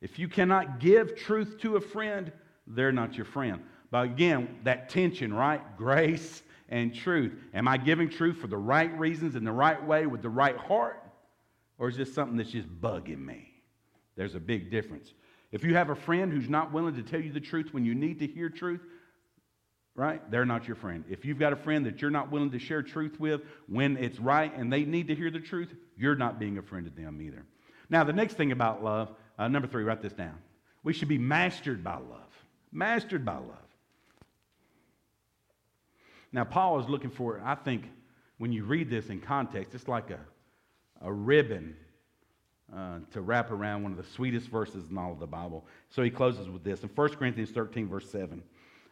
If 0.00 0.18
you 0.18 0.28
cannot 0.28 0.80
give 0.80 1.16
truth 1.16 1.58
to 1.60 1.76
a 1.76 1.80
friend, 1.80 2.32
they're 2.66 2.92
not 2.92 3.16
your 3.16 3.26
friend. 3.26 3.62
But 3.90 4.04
again, 4.04 4.58
that 4.64 4.88
tension, 4.88 5.32
right? 5.32 5.62
Grace 5.76 6.42
and 6.68 6.94
truth. 6.94 7.32
Am 7.54 7.68
I 7.68 7.76
giving 7.76 8.08
truth 8.08 8.38
for 8.38 8.48
the 8.48 8.56
right 8.56 8.96
reasons 8.98 9.36
in 9.36 9.44
the 9.44 9.52
right 9.52 9.84
way 9.86 10.06
with 10.06 10.22
the 10.22 10.28
right 10.28 10.56
heart? 10.56 11.02
Or 11.78 11.88
is 11.88 11.96
this 11.96 12.12
something 12.12 12.36
that's 12.36 12.50
just 12.50 12.68
bugging 12.80 13.24
me? 13.24 13.52
There's 14.16 14.34
a 14.34 14.40
big 14.40 14.70
difference. 14.70 15.12
If 15.52 15.62
you 15.62 15.74
have 15.74 15.90
a 15.90 15.94
friend 15.94 16.32
who's 16.32 16.48
not 16.48 16.72
willing 16.72 16.94
to 16.96 17.02
tell 17.02 17.20
you 17.20 17.32
the 17.32 17.40
truth 17.40 17.72
when 17.72 17.84
you 17.84 17.94
need 17.94 18.18
to 18.18 18.26
hear 18.26 18.48
truth, 18.48 18.80
right? 19.96 20.30
They're 20.30 20.44
not 20.44 20.68
your 20.68 20.76
friend. 20.76 21.04
If 21.08 21.24
you've 21.24 21.38
got 21.38 21.52
a 21.52 21.56
friend 21.56 21.86
that 21.86 22.00
you're 22.00 22.10
not 22.10 22.30
willing 22.30 22.50
to 22.50 22.58
share 22.58 22.82
truth 22.82 23.18
with 23.18 23.40
when 23.66 23.96
it's 23.96 24.20
right 24.20 24.54
and 24.56 24.72
they 24.72 24.84
need 24.84 25.08
to 25.08 25.14
hear 25.14 25.30
the 25.30 25.40
truth, 25.40 25.74
you're 25.96 26.14
not 26.14 26.38
being 26.38 26.58
a 26.58 26.62
friend 26.62 26.84
to 26.84 26.92
them 26.92 27.20
either. 27.20 27.44
Now, 27.88 28.04
the 28.04 28.12
next 28.12 28.34
thing 28.34 28.52
about 28.52 28.84
love, 28.84 29.14
uh, 29.38 29.48
number 29.48 29.66
three, 29.66 29.84
write 29.84 30.02
this 30.02 30.12
down. 30.12 30.36
We 30.82 30.92
should 30.92 31.08
be 31.08 31.18
mastered 31.18 31.82
by 31.82 31.94
love. 31.96 32.30
Mastered 32.70 33.24
by 33.24 33.36
love. 33.36 33.56
Now, 36.32 36.44
Paul 36.44 36.78
is 36.80 36.88
looking 36.88 37.10
for, 37.10 37.40
I 37.44 37.54
think, 37.54 37.84
when 38.38 38.52
you 38.52 38.64
read 38.64 38.90
this 38.90 39.08
in 39.08 39.20
context, 39.20 39.74
it's 39.74 39.88
like 39.88 40.10
a, 40.10 40.20
a 41.00 41.10
ribbon 41.10 41.74
uh, 42.74 42.98
to 43.12 43.20
wrap 43.20 43.50
around 43.50 43.82
one 43.82 43.92
of 43.92 43.98
the 43.98 44.12
sweetest 44.12 44.48
verses 44.48 44.90
in 44.90 44.98
all 44.98 45.12
of 45.12 45.20
the 45.20 45.26
Bible. 45.26 45.64
So 45.88 46.02
he 46.02 46.10
closes 46.10 46.48
with 46.48 46.64
this 46.64 46.82
in 46.82 46.90
1 46.90 47.08
Corinthians 47.10 47.50
13, 47.50 47.88
verse 47.88 48.10
7. 48.10 48.42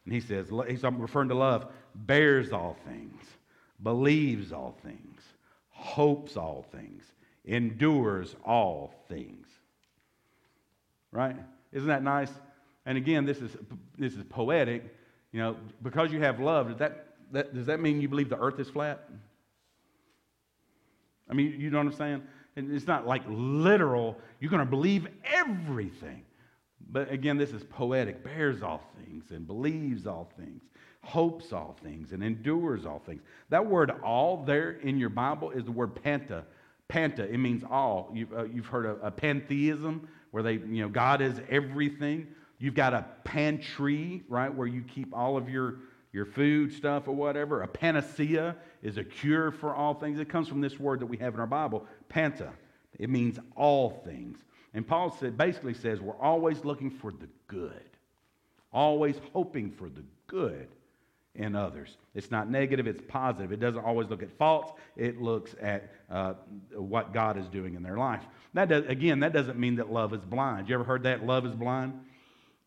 And 0.04 0.14
he 0.14 0.20
says, 0.20 0.48
he's 0.68 0.82
referring 0.82 1.28
to 1.30 1.34
love, 1.34 1.66
bears 1.94 2.52
all 2.52 2.76
things, 2.86 3.22
believes 3.82 4.52
all 4.52 4.76
things, 4.82 5.20
hopes 5.70 6.36
all 6.36 6.66
things, 6.72 7.04
endures 7.44 8.36
all 8.44 8.94
things. 9.08 9.46
Right? 11.10 11.36
Isn't 11.72 11.88
that 11.88 12.02
nice? 12.02 12.30
And 12.86 12.98
again, 12.98 13.24
this 13.24 13.38
is, 13.38 13.56
this 13.98 14.14
is 14.14 14.24
poetic. 14.28 14.84
You 15.32 15.40
know, 15.40 15.56
because 15.82 16.12
you 16.12 16.20
have 16.20 16.38
love, 16.38 16.68
does 16.68 16.78
that, 16.78 17.06
that, 17.32 17.54
does 17.54 17.66
that 17.66 17.80
mean 17.80 18.00
you 18.00 18.08
believe 18.08 18.28
the 18.28 18.38
earth 18.38 18.60
is 18.60 18.68
flat? 18.68 19.08
I 21.28 21.34
mean, 21.34 21.58
you 21.58 21.70
know 21.70 21.78
what 21.78 21.86
I'm 21.86 21.92
saying? 21.92 22.22
And 22.56 22.72
it's 22.72 22.86
not 22.86 23.06
like 23.06 23.22
literal, 23.26 24.16
you're 24.38 24.50
going 24.50 24.64
to 24.64 24.70
believe 24.70 25.08
everything. 25.24 26.22
But 26.94 27.10
again, 27.10 27.36
this 27.38 27.50
is 27.50 27.64
poetic, 27.64 28.22
bears 28.22 28.62
all 28.62 28.80
things 28.96 29.32
and 29.32 29.44
believes 29.48 30.06
all 30.06 30.30
things, 30.38 30.62
hopes 31.02 31.52
all 31.52 31.76
things 31.82 32.12
and 32.12 32.22
endures 32.22 32.86
all 32.86 33.02
things. 33.04 33.20
That 33.48 33.66
word 33.66 33.90
all 34.04 34.44
there 34.44 34.70
in 34.70 34.96
your 34.96 35.08
Bible 35.08 35.50
is 35.50 35.64
the 35.64 35.72
word 35.72 36.00
panta. 36.04 36.44
Panta, 36.86 37.24
it 37.24 37.38
means 37.38 37.64
all. 37.68 38.12
You've, 38.14 38.32
uh, 38.32 38.44
you've 38.44 38.66
heard 38.66 38.86
of 38.86 39.00
a 39.02 39.10
pantheism, 39.10 40.08
where 40.30 40.44
they, 40.44 40.52
you 40.52 40.82
know, 40.82 40.88
God 40.88 41.20
is 41.20 41.40
everything. 41.50 42.28
You've 42.60 42.74
got 42.74 42.94
a 42.94 43.04
pantry, 43.24 44.22
right, 44.28 44.54
where 44.54 44.68
you 44.68 44.82
keep 44.82 45.12
all 45.12 45.36
of 45.36 45.48
your, 45.48 45.78
your 46.12 46.26
food 46.26 46.72
stuff 46.72 47.08
or 47.08 47.12
whatever. 47.16 47.62
A 47.62 47.66
panacea 47.66 48.54
is 48.84 48.98
a 48.98 49.04
cure 49.04 49.50
for 49.50 49.74
all 49.74 49.94
things. 49.94 50.20
It 50.20 50.28
comes 50.28 50.46
from 50.46 50.60
this 50.60 50.78
word 50.78 51.00
that 51.00 51.06
we 51.06 51.16
have 51.16 51.34
in 51.34 51.40
our 51.40 51.46
Bible, 51.48 51.88
panta. 52.08 52.52
It 53.00 53.10
means 53.10 53.40
all 53.56 54.00
things. 54.04 54.38
And 54.74 54.86
Paul 54.86 55.16
said, 55.18 55.38
basically 55.38 55.74
says 55.74 56.00
we're 56.00 56.18
always 56.20 56.64
looking 56.64 56.90
for 56.90 57.12
the 57.12 57.28
good, 57.46 57.88
always 58.72 59.16
hoping 59.32 59.70
for 59.70 59.88
the 59.88 60.02
good 60.26 60.68
in 61.36 61.56
others. 61.56 61.96
It's 62.14 62.30
not 62.30 62.50
negative, 62.50 62.86
it's 62.86 63.02
positive. 63.08 63.52
It 63.52 63.60
doesn't 63.60 63.84
always 63.84 64.08
look 64.08 64.22
at 64.22 64.36
faults, 64.36 64.72
it 64.96 65.20
looks 65.20 65.54
at 65.60 65.92
uh, 66.10 66.34
what 66.74 67.12
God 67.12 67.38
is 67.38 67.46
doing 67.48 67.74
in 67.74 67.82
their 67.82 67.96
life. 67.96 68.22
That 68.54 68.68
does, 68.68 68.84
again, 68.86 69.20
that 69.20 69.32
doesn't 69.32 69.58
mean 69.58 69.76
that 69.76 69.92
love 69.92 70.12
is 70.12 70.24
blind. 70.24 70.68
You 70.68 70.74
ever 70.74 70.84
heard 70.84 71.04
that? 71.04 71.24
Love 71.24 71.46
is 71.46 71.54
blind? 71.54 72.00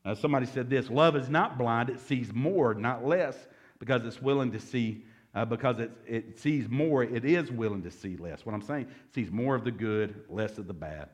Uh, 0.04 0.16
somebody 0.16 0.46
said 0.46 0.70
this 0.70 0.90
love 0.90 1.16
is 1.16 1.30
not 1.30 1.58
blind, 1.58 1.90
it 1.90 2.00
sees 2.00 2.34
more, 2.34 2.74
not 2.74 3.06
less, 3.06 3.36
because 3.80 4.06
it's 4.06 4.22
willing 4.22 4.52
to 4.54 4.60
see. 4.60 5.04
Uh, 5.36 5.46
because 5.46 5.78
it, 5.78 5.92
it 6.08 6.40
sees 6.40 6.68
more, 6.68 7.04
it 7.04 7.24
is 7.24 7.52
willing 7.52 7.84
to 7.84 7.92
see 7.92 8.18
less. 8.18 8.44
What 8.44 8.56
I'm 8.56 8.62
saying, 8.62 8.88
sees 9.14 9.30
more 9.30 9.54
of 9.54 9.64
the 9.64 9.72
good, 9.72 10.24
less 10.30 10.58
of 10.58 10.66
the 10.66 10.74
bad. 10.74 11.10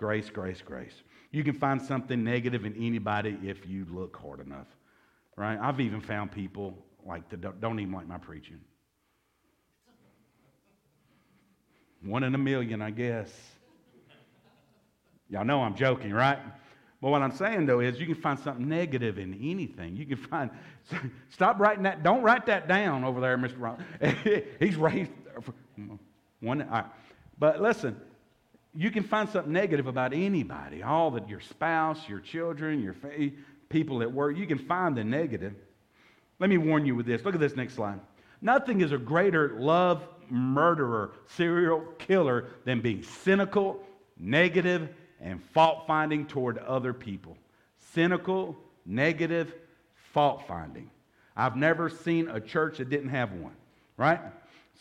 Grace, 0.00 0.30
grace, 0.30 0.62
grace. 0.64 0.94
You 1.30 1.44
can 1.44 1.52
find 1.52 1.80
something 1.80 2.24
negative 2.24 2.64
in 2.64 2.74
anybody 2.74 3.36
if 3.42 3.68
you 3.68 3.86
look 3.90 4.16
hard 4.16 4.40
enough, 4.40 4.66
right? 5.36 5.58
I've 5.60 5.78
even 5.78 6.00
found 6.00 6.32
people 6.32 6.74
like 7.06 7.28
that 7.28 7.60
don't 7.60 7.78
even 7.78 7.92
like 7.92 8.08
my 8.08 8.16
preaching. 8.16 8.62
One 12.02 12.22
in 12.22 12.34
a 12.34 12.38
million, 12.38 12.80
I 12.80 12.92
guess. 12.92 13.30
Y'all 15.28 15.44
know 15.44 15.60
I'm 15.60 15.74
joking, 15.74 16.14
right? 16.14 16.38
But 17.02 17.10
what 17.10 17.20
I'm 17.20 17.36
saying 17.36 17.66
though 17.66 17.80
is 17.80 18.00
you 18.00 18.06
can 18.06 18.14
find 18.14 18.38
something 18.38 18.66
negative 18.66 19.18
in 19.18 19.34
anything. 19.34 19.98
You 19.98 20.06
can 20.06 20.16
find, 20.16 20.50
stop 21.28 21.60
writing 21.60 21.82
that, 21.82 22.02
don't 22.02 22.22
write 22.22 22.46
that 22.46 22.66
down 22.68 23.04
over 23.04 23.20
there, 23.20 23.36
Mr. 23.36 23.60
Ron. 23.60 23.84
He's 24.58 24.76
raised 24.76 25.10
one. 26.40 26.66
But 27.38 27.60
listen, 27.60 28.00
you 28.74 28.90
can 28.90 29.02
find 29.02 29.28
something 29.28 29.52
negative 29.52 29.86
about 29.86 30.12
anybody, 30.12 30.82
all 30.82 31.10
that 31.12 31.28
your 31.28 31.40
spouse, 31.40 32.08
your 32.08 32.20
children, 32.20 32.82
your 32.82 32.94
people 33.68 34.02
at 34.02 34.12
work. 34.12 34.36
You 34.36 34.46
can 34.46 34.58
find 34.58 34.96
the 34.96 35.04
negative. 35.04 35.54
Let 36.38 36.50
me 36.50 36.58
warn 36.58 36.86
you 36.86 36.94
with 36.94 37.06
this. 37.06 37.24
Look 37.24 37.34
at 37.34 37.40
this 37.40 37.56
next 37.56 37.74
slide. 37.74 38.00
Nothing 38.40 38.80
is 38.80 38.92
a 38.92 38.98
greater 38.98 39.56
love 39.58 40.06
murderer, 40.30 41.12
serial 41.26 41.80
killer 41.98 42.48
than 42.64 42.80
being 42.80 43.02
cynical, 43.02 43.82
negative, 44.18 44.88
and 45.20 45.42
fault 45.42 45.86
finding 45.86 46.26
toward 46.26 46.58
other 46.58 46.92
people. 46.92 47.36
Cynical, 47.92 48.56
negative, 48.86 49.52
fault 50.12 50.44
finding. 50.46 50.90
I've 51.36 51.56
never 51.56 51.88
seen 51.88 52.28
a 52.28 52.40
church 52.40 52.78
that 52.78 52.88
didn't 52.88 53.10
have 53.10 53.32
one, 53.32 53.54
right? 53.96 54.20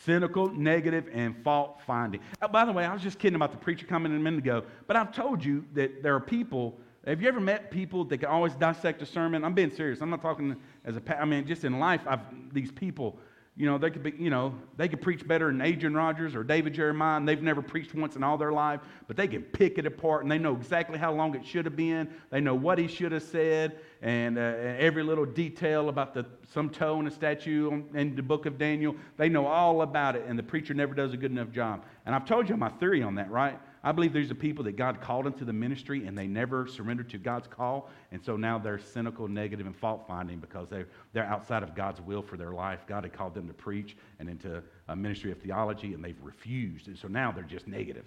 Cynical, 0.06 0.50
negative, 0.50 1.10
and 1.14 1.36
fault 1.44 1.82
finding. 1.86 2.22
Oh, 2.42 2.46
uh, 2.46 2.48
by 2.48 2.64
the 2.64 2.72
way, 2.72 2.86
I 2.86 2.94
was 2.94 3.02
just 3.02 3.20
kidding 3.20 3.36
about 3.36 3.52
the 3.52 3.58
preacher 3.58 3.86
coming 3.86 4.14
in 4.14 4.18
a 4.18 4.22
minute 4.22 4.40
ago, 4.40 4.64
but 4.88 4.96
I've 4.96 5.14
told 5.14 5.44
you 5.44 5.66
that 5.74 6.02
there 6.02 6.16
are 6.16 6.22
people. 6.22 6.80
Have 7.06 7.22
you 7.22 7.28
ever 7.28 7.40
met 7.40 7.70
people 7.70 8.06
that 8.06 8.18
can 8.20 8.30
always 8.30 8.54
dissect 8.56 9.02
a 9.02 9.06
sermon? 9.06 9.44
I'm 9.44 9.54
being 9.54 9.72
serious. 9.72 10.02
I'm 10.02 10.10
not 10.10 10.22
talking 10.22 10.56
as 10.86 10.96
a. 10.96 11.22
I 11.22 11.26
mean, 11.26 11.46
just 11.46 11.66
in 11.66 11.80
life, 11.80 12.02
I've 12.08 12.22
these 12.54 12.72
people 12.72 13.20
you 13.60 13.66
know, 13.66 13.78
they 13.78 13.90
could 13.92 14.04
be, 14.04 14.14
you 14.18 14.30
know, 14.30 14.56
they 14.78 14.88
could 14.88 15.02
preach 15.02 15.28
better 15.28 15.48
than 15.48 15.60
Adrian 15.60 15.94
Rogers 15.94 16.34
or 16.34 16.46
David 16.46 16.74
Jeremiah, 16.74 17.18
and 17.18 17.28
they've 17.28 17.42
never 17.42 17.62
preached 17.62 17.94
once 17.94 18.16
in 18.16 18.24
all 18.24 18.38
their 18.38 18.54
life, 18.54 18.80
but 19.06 19.18
they 19.18 19.28
can 19.28 19.42
pick 19.42 19.78
it 19.78 19.86
apart 19.86 20.24
and 20.24 20.32
they 20.32 20.38
know 20.38 20.56
exactly 20.56 20.98
how 20.98 21.12
long 21.12 21.36
it 21.36 21.46
should 21.46 21.66
have 21.66 21.76
been. 21.76 22.10
They 22.30 22.40
know 22.40 22.56
what 22.56 22.78
he 22.78 22.88
should 22.88 23.12
have 23.12 23.22
said 23.22 23.78
and 24.02 24.38
uh, 24.38 24.42
every 24.42 25.04
little 25.04 25.26
detail 25.26 25.90
about 25.90 26.14
the 26.14 26.26
some 26.54 26.70
toe 26.70 27.02
in 27.02 27.08
a 27.08 27.12
statue 27.12 27.84
in 27.94 28.16
the 28.16 28.24
book 28.24 28.46
of 28.46 28.58
Daniel. 28.58 28.96
They 29.18 29.28
know 29.28 29.46
all 29.46 29.82
about 29.82 30.16
it, 30.16 30.24
and 30.26 30.40
the 30.40 30.44
preacher 30.44 30.74
never 30.74 30.94
does 30.94 31.14
a 31.14 31.18
good 31.18 31.32
enough 31.32 31.52
job. 31.52 31.84
And 32.06 32.16
I've 32.16 32.26
told 32.26 32.48
you 32.48 32.56
my 32.56 32.70
theory 32.70 33.04
on 33.04 33.16
that, 33.16 33.30
right? 33.30 33.60
I 33.84 33.92
believe 33.94 34.12
there's 34.12 34.32
a 34.32 34.36
people 34.36 34.64
that 34.66 34.76
God 34.76 35.00
called 35.00 35.26
into 35.26 35.46
the 35.46 35.54
ministry 35.54 36.06
and 36.06 36.18
they 36.18 36.28
never 36.28 36.68
surrendered 36.68 37.10
to 37.12 37.18
God's 37.18 37.48
call. 37.48 37.90
And 38.12 38.24
so 38.24 38.36
now 38.36 38.58
they're 38.60 38.80
cynical, 38.80 39.28
negative, 39.28 39.66
and 39.66 39.76
fault 39.76 40.06
finding 40.08 40.40
because 40.40 40.70
they're, 40.70 40.88
they're 41.14 41.26
outside 41.26 41.64
of 41.64 41.76
God's 41.76 42.02
will 42.02 42.22
for 42.22 42.36
their 42.36 42.52
life. 42.52 42.82
God 42.88 43.04
had 43.04 43.14
called 43.14 43.34
them 43.34 43.48
to 43.48 43.54
preach 43.54 43.96
and 44.20 44.30
into 44.30 44.62
a 44.90 44.96
ministry 44.96 45.32
of 45.32 45.38
theology 45.40 45.94
and 45.94 46.04
they've 46.04 46.22
refused. 46.22 46.88
And 46.88 46.98
so 46.98 47.08
now 47.08 47.32
they're 47.32 47.44
just 47.44 47.68
negative. 47.68 48.06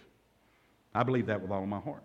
I 0.95 1.05
believe 1.05 1.27
that 1.27 1.41
with 1.41 1.51
all 1.51 1.65
my 1.65 1.81
heart. 1.81 2.03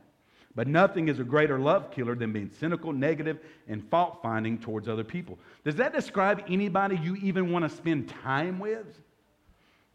But 0.56 0.67
nothing 0.67 1.08
is 1.08 1.19
a 1.19 1.23
greater 1.23 1.60
love 1.60 1.91
killer 1.91 2.15
than 2.15 2.32
being 2.32 2.49
cynical, 2.60 2.91
negative, 2.91 3.39
and 3.67 3.88
fault 3.89 4.19
finding 4.23 4.58
towards 4.58 4.88
other 4.88 5.03
people. 5.03 5.38
Does 5.63 5.75
that 5.75 5.93
describe 5.93 6.45
anybody 6.47 6.97
you 6.97 7.15
even 7.17 7.51
want 7.51 7.69
to 7.69 7.75
spend 7.75 8.10
time 8.10 8.58
with? 8.60 8.88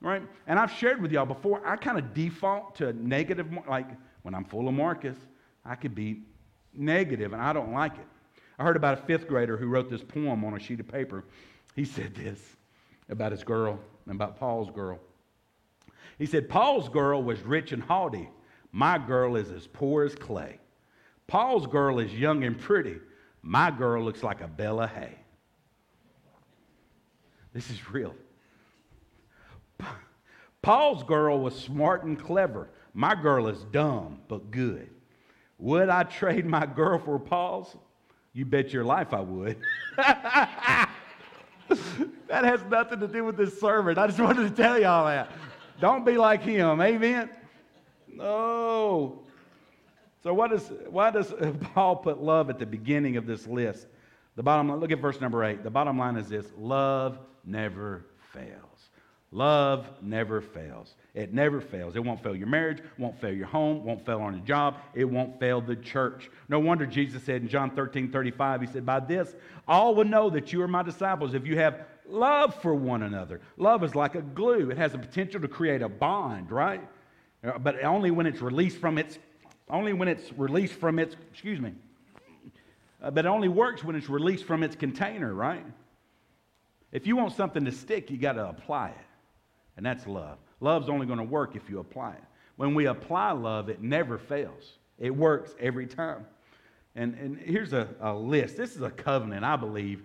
Right? 0.02 0.22
And 0.46 0.58
I've 0.58 0.72
shared 0.72 1.00
with 1.00 1.12
y'all 1.12 1.24
before, 1.24 1.66
I 1.66 1.76
kind 1.76 1.98
of 1.98 2.12
default 2.12 2.74
to 2.76 2.92
negative, 2.92 3.46
like 3.68 3.86
when 4.22 4.34
I'm 4.34 4.44
full 4.44 4.68
of 4.68 4.74
Marcus, 4.74 5.16
I 5.64 5.76
could 5.76 5.94
be 5.94 6.22
negative 6.74 7.32
and 7.32 7.40
I 7.40 7.52
don't 7.52 7.72
like 7.72 7.94
it. 7.94 8.06
I 8.58 8.64
heard 8.64 8.76
about 8.76 8.98
a 8.98 9.02
fifth 9.02 9.28
grader 9.28 9.56
who 9.56 9.66
wrote 9.66 9.88
this 9.88 10.02
poem 10.02 10.44
on 10.44 10.54
a 10.54 10.58
sheet 10.58 10.80
of 10.80 10.88
paper. 10.88 11.24
He 11.74 11.84
said 11.84 12.14
this 12.14 12.40
about 13.08 13.32
his 13.32 13.44
girl 13.44 13.78
and 14.06 14.14
about 14.14 14.38
Paul's 14.38 14.70
girl. 14.70 14.98
He 16.18 16.26
said, 16.26 16.48
Paul's 16.48 16.88
girl 16.88 17.22
was 17.22 17.40
rich 17.40 17.72
and 17.72 17.82
haughty. 17.82 18.28
My 18.72 18.98
girl 18.98 19.36
is 19.36 19.50
as 19.50 19.66
poor 19.66 20.04
as 20.04 20.14
clay. 20.14 20.58
Paul's 21.26 21.66
girl 21.66 21.98
is 21.98 22.12
young 22.12 22.44
and 22.44 22.58
pretty. 22.58 22.98
My 23.42 23.70
girl 23.70 24.02
looks 24.04 24.22
like 24.22 24.40
a 24.40 24.48
Bella 24.48 24.86
hay. 24.86 25.14
This 27.52 27.70
is 27.70 27.90
real. 27.90 28.14
Paul's 30.62 31.02
girl 31.02 31.40
was 31.40 31.58
smart 31.58 32.04
and 32.04 32.18
clever. 32.18 32.70
My 32.94 33.14
girl 33.14 33.48
is 33.48 33.64
dumb 33.72 34.20
but 34.28 34.50
good. 34.50 34.88
Would 35.58 35.88
I 35.88 36.02
trade 36.04 36.46
my 36.46 36.66
girl 36.66 36.98
for 36.98 37.18
Paul's? 37.18 37.76
You 38.32 38.44
bet 38.44 38.72
your 38.72 38.84
life 38.84 39.12
I 39.12 39.20
would. 39.20 39.58
that 39.96 40.88
has 42.30 42.62
nothing 42.70 43.00
to 43.00 43.08
do 43.08 43.24
with 43.24 43.36
this 43.36 43.60
sermon. 43.60 43.98
I 43.98 44.06
just 44.06 44.18
wanted 44.20 44.48
to 44.48 44.62
tell 44.62 44.80
y'all 44.80 45.06
that. 45.06 45.30
Don't 45.80 46.04
be 46.04 46.16
like 46.16 46.42
him. 46.42 46.80
Amen? 46.80 47.28
No. 48.08 49.22
So, 50.22 50.32
what 50.32 50.52
is, 50.52 50.70
why 50.88 51.10
does 51.10 51.34
Paul 51.74 51.96
put 51.96 52.22
love 52.22 52.48
at 52.50 52.58
the 52.58 52.66
beginning 52.66 53.16
of 53.16 53.26
this 53.26 53.46
list? 53.46 53.86
The 54.36 54.42
bottom 54.42 54.68
line, 54.68 54.80
look 54.80 54.92
at 54.92 55.00
verse 55.00 55.20
number 55.20 55.44
eight. 55.44 55.62
The 55.62 55.70
bottom 55.70 55.98
line 55.98 56.16
is 56.16 56.28
this 56.28 56.46
love 56.56 57.18
never 57.44 58.06
fails. 58.32 58.90
Love 59.34 59.88
never 60.02 60.42
fails. 60.42 60.94
It 61.14 61.32
never 61.32 61.62
fails. 61.62 61.96
It 61.96 62.04
won't 62.04 62.22
fail 62.22 62.36
your 62.36 62.48
marriage, 62.48 62.82
won't 62.98 63.18
fail 63.18 63.32
your 63.32 63.46
home, 63.46 63.82
won't 63.82 64.04
fail 64.04 64.20
on 64.20 64.36
your 64.36 64.44
job, 64.44 64.76
it 64.94 65.06
won't 65.06 65.40
fail 65.40 65.62
the 65.62 65.74
church. 65.74 66.30
No 66.50 66.58
wonder 66.58 66.84
Jesus 66.84 67.22
said 67.22 67.40
in 67.40 67.48
John 67.48 67.70
13 67.70 68.12
35, 68.12 68.60
He 68.60 68.66
said, 68.66 68.84
By 68.84 69.00
this, 69.00 69.34
all 69.66 69.94
will 69.94 70.04
know 70.04 70.28
that 70.28 70.52
you 70.52 70.60
are 70.60 70.68
my 70.68 70.82
disciples 70.82 71.32
if 71.32 71.46
you 71.46 71.56
have 71.56 71.86
love 72.06 72.54
for 72.60 72.74
one 72.74 73.02
another. 73.02 73.40
Love 73.56 73.82
is 73.84 73.94
like 73.94 74.14
a 74.16 74.20
glue, 74.20 74.70
it 74.70 74.76
has 74.76 74.92
the 74.92 74.98
potential 74.98 75.40
to 75.40 75.48
create 75.48 75.80
a 75.80 75.88
bond, 75.88 76.52
right? 76.52 76.86
Uh, 77.42 77.58
but 77.58 77.82
only 77.82 78.10
when 78.10 78.26
it's 78.26 78.42
released 78.42 78.76
from 78.76 78.98
its, 78.98 79.18
only 79.70 79.94
when 79.94 80.08
it's 80.08 80.30
released 80.34 80.74
from 80.74 80.98
its, 80.98 81.16
excuse 81.32 81.58
me, 81.58 81.72
uh, 83.02 83.10
but 83.10 83.24
it 83.24 83.28
only 83.28 83.48
works 83.48 83.82
when 83.82 83.96
it's 83.96 84.10
released 84.10 84.44
from 84.44 84.62
its 84.62 84.76
container, 84.76 85.32
right? 85.32 85.64
If 86.92 87.06
you 87.06 87.16
want 87.16 87.32
something 87.32 87.64
to 87.64 87.72
stick, 87.72 88.10
you 88.10 88.18
got 88.18 88.34
to 88.34 88.46
apply 88.46 88.90
it. 88.90 89.06
And 89.76 89.84
that's 89.84 90.06
love. 90.06 90.38
Love's 90.60 90.88
only 90.88 91.06
going 91.06 91.18
to 91.18 91.24
work 91.24 91.56
if 91.56 91.68
you 91.68 91.78
apply 91.80 92.12
it. 92.12 92.24
When 92.56 92.74
we 92.74 92.86
apply 92.86 93.32
love, 93.32 93.68
it 93.68 93.80
never 93.80 94.18
fails, 94.18 94.78
it 94.98 95.14
works 95.14 95.54
every 95.58 95.86
time. 95.86 96.26
And, 96.94 97.14
and 97.14 97.38
here's 97.38 97.72
a, 97.72 97.88
a 98.00 98.14
list. 98.14 98.56
This 98.56 98.76
is 98.76 98.82
a 98.82 98.90
covenant, 98.90 99.44
I 99.44 99.56
believe, 99.56 100.02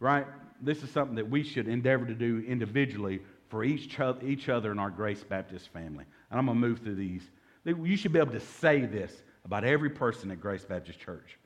right? 0.00 0.26
This 0.60 0.82
is 0.82 0.90
something 0.90 1.14
that 1.14 1.30
we 1.30 1.44
should 1.44 1.68
endeavor 1.68 2.04
to 2.06 2.14
do 2.14 2.44
individually 2.46 3.20
for 3.48 3.62
each, 3.62 3.96
each 4.22 4.48
other 4.48 4.72
in 4.72 4.80
our 4.80 4.90
Grace 4.90 5.22
Baptist 5.22 5.68
family. 5.68 6.04
And 6.30 6.38
I'm 6.38 6.46
going 6.46 6.60
to 6.60 6.68
move 6.68 6.80
through 6.80 6.96
these. 6.96 7.22
You 7.64 7.96
should 7.96 8.12
be 8.12 8.18
able 8.18 8.32
to 8.32 8.40
say 8.40 8.84
this 8.84 9.22
about 9.44 9.64
every 9.64 9.90
person 9.90 10.30
at 10.32 10.40
Grace 10.40 10.64
Baptist 10.64 10.98
Church. 10.98 11.38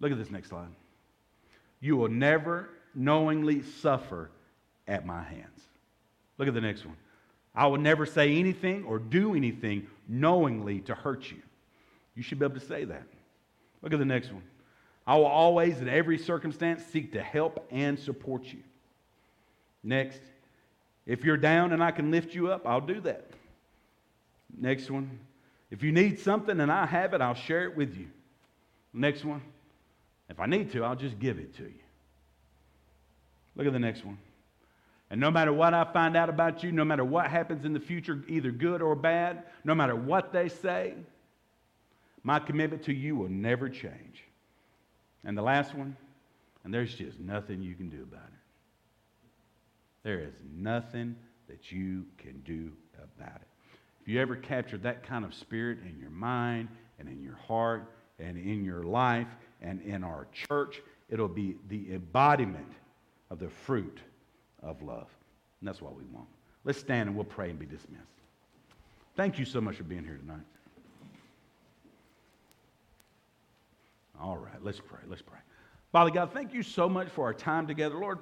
Look 0.00 0.12
at 0.12 0.18
this 0.18 0.30
next 0.30 0.50
slide. 0.50 0.68
You 1.80 1.96
will 1.96 2.08
never 2.08 2.68
knowingly 2.94 3.62
suffer 3.62 4.30
at 4.86 5.06
my 5.06 5.22
hands. 5.22 5.60
Look 6.36 6.48
at 6.48 6.54
the 6.54 6.60
next 6.60 6.84
one. 6.84 6.96
I 7.54 7.66
will 7.66 7.78
never 7.78 8.04
say 8.04 8.36
anything 8.36 8.84
or 8.84 8.98
do 8.98 9.34
anything 9.34 9.86
knowingly 10.08 10.80
to 10.80 10.94
hurt 10.94 11.30
you. 11.30 11.38
You 12.14 12.22
should 12.22 12.38
be 12.38 12.44
able 12.44 12.58
to 12.58 12.66
say 12.66 12.84
that. 12.84 13.04
Look 13.82 13.92
at 13.92 13.98
the 13.98 14.04
next 14.04 14.32
one. 14.32 14.42
I 15.06 15.16
will 15.16 15.26
always, 15.26 15.80
in 15.80 15.88
every 15.88 16.18
circumstance, 16.18 16.82
seek 16.84 17.12
to 17.12 17.22
help 17.22 17.66
and 17.70 17.98
support 17.98 18.44
you. 18.44 18.60
Next, 19.82 20.20
if 21.06 21.24
you're 21.24 21.36
down 21.36 21.72
and 21.72 21.84
I 21.84 21.90
can 21.90 22.10
lift 22.10 22.34
you 22.34 22.50
up, 22.50 22.66
I'll 22.66 22.80
do 22.80 23.00
that. 23.02 23.26
Next 24.56 24.90
one, 24.90 25.18
if 25.70 25.82
you 25.82 25.92
need 25.92 26.18
something 26.18 26.58
and 26.58 26.72
I 26.72 26.86
have 26.86 27.12
it, 27.12 27.20
I'll 27.20 27.34
share 27.34 27.64
it 27.64 27.76
with 27.76 27.96
you. 27.96 28.06
Next 28.92 29.24
one, 29.24 29.42
if 30.30 30.40
I 30.40 30.46
need 30.46 30.72
to, 30.72 30.84
I'll 30.84 30.96
just 30.96 31.18
give 31.18 31.38
it 31.38 31.54
to 31.56 31.64
you. 31.64 31.74
Look 33.56 33.66
at 33.66 33.72
the 33.72 33.78
next 33.78 34.04
one. 34.04 34.18
And 35.14 35.20
no 35.20 35.30
matter 35.30 35.52
what 35.52 35.74
I 35.74 35.84
find 35.84 36.16
out 36.16 36.28
about 36.28 36.64
you, 36.64 36.72
no 36.72 36.84
matter 36.84 37.04
what 37.04 37.30
happens 37.30 37.64
in 37.64 37.72
the 37.72 37.78
future, 37.78 38.24
either 38.26 38.50
good 38.50 38.82
or 38.82 38.96
bad, 38.96 39.44
no 39.62 39.72
matter 39.72 39.94
what 39.94 40.32
they 40.32 40.48
say, 40.48 40.94
my 42.24 42.40
commitment 42.40 42.82
to 42.86 42.92
you 42.92 43.14
will 43.14 43.28
never 43.28 43.68
change. 43.68 44.24
And 45.24 45.38
the 45.38 45.42
last 45.42 45.72
one, 45.72 45.96
and 46.64 46.74
there's 46.74 46.96
just 46.96 47.20
nothing 47.20 47.62
you 47.62 47.76
can 47.76 47.90
do 47.90 48.02
about 48.02 48.26
it. 48.26 48.40
There 50.02 50.18
is 50.18 50.34
nothing 50.52 51.14
that 51.46 51.70
you 51.70 52.06
can 52.18 52.40
do 52.40 52.72
about 52.96 53.36
it. 53.36 53.46
If 54.02 54.08
you 54.08 54.20
ever 54.20 54.34
capture 54.34 54.78
that 54.78 55.04
kind 55.04 55.24
of 55.24 55.32
spirit 55.32 55.78
in 55.88 55.96
your 56.00 56.10
mind 56.10 56.66
and 56.98 57.08
in 57.08 57.22
your 57.22 57.36
heart 57.36 57.88
and 58.18 58.36
in 58.36 58.64
your 58.64 58.82
life 58.82 59.28
and 59.62 59.80
in 59.82 60.02
our 60.02 60.26
church, 60.32 60.82
it'll 61.08 61.28
be 61.28 61.54
the 61.68 61.92
embodiment 61.92 62.72
of 63.30 63.38
the 63.38 63.48
fruit 63.48 64.00
of 64.64 64.82
love. 64.82 65.08
And 65.60 65.68
that's 65.68 65.80
what 65.80 65.96
we 65.96 66.04
want. 66.12 66.28
Let's 66.64 66.78
stand 66.78 67.08
and 67.08 67.16
we'll 67.16 67.24
pray 67.24 67.50
and 67.50 67.58
be 67.58 67.66
dismissed. 67.66 68.02
Thank 69.16 69.38
you 69.38 69.44
so 69.44 69.60
much 69.60 69.76
for 69.76 69.84
being 69.84 70.04
here 70.04 70.16
tonight. 70.16 70.44
All 74.20 74.36
right, 74.36 74.62
let's 74.62 74.80
pray. 74.80 75.00
Let's 75.08 75.22
pray. 75.22 75.38
Father 75.92 76.10
God, 76.10 76.32
thank 76.32 76.52
you 76.52 76.62
so 76.62 76.88
much 76.88 77.08
for 77.08 77.24
our 77.24 77.34
time 77.34 77.66
together. 77.66 77.96
Lord, 77.96 78.18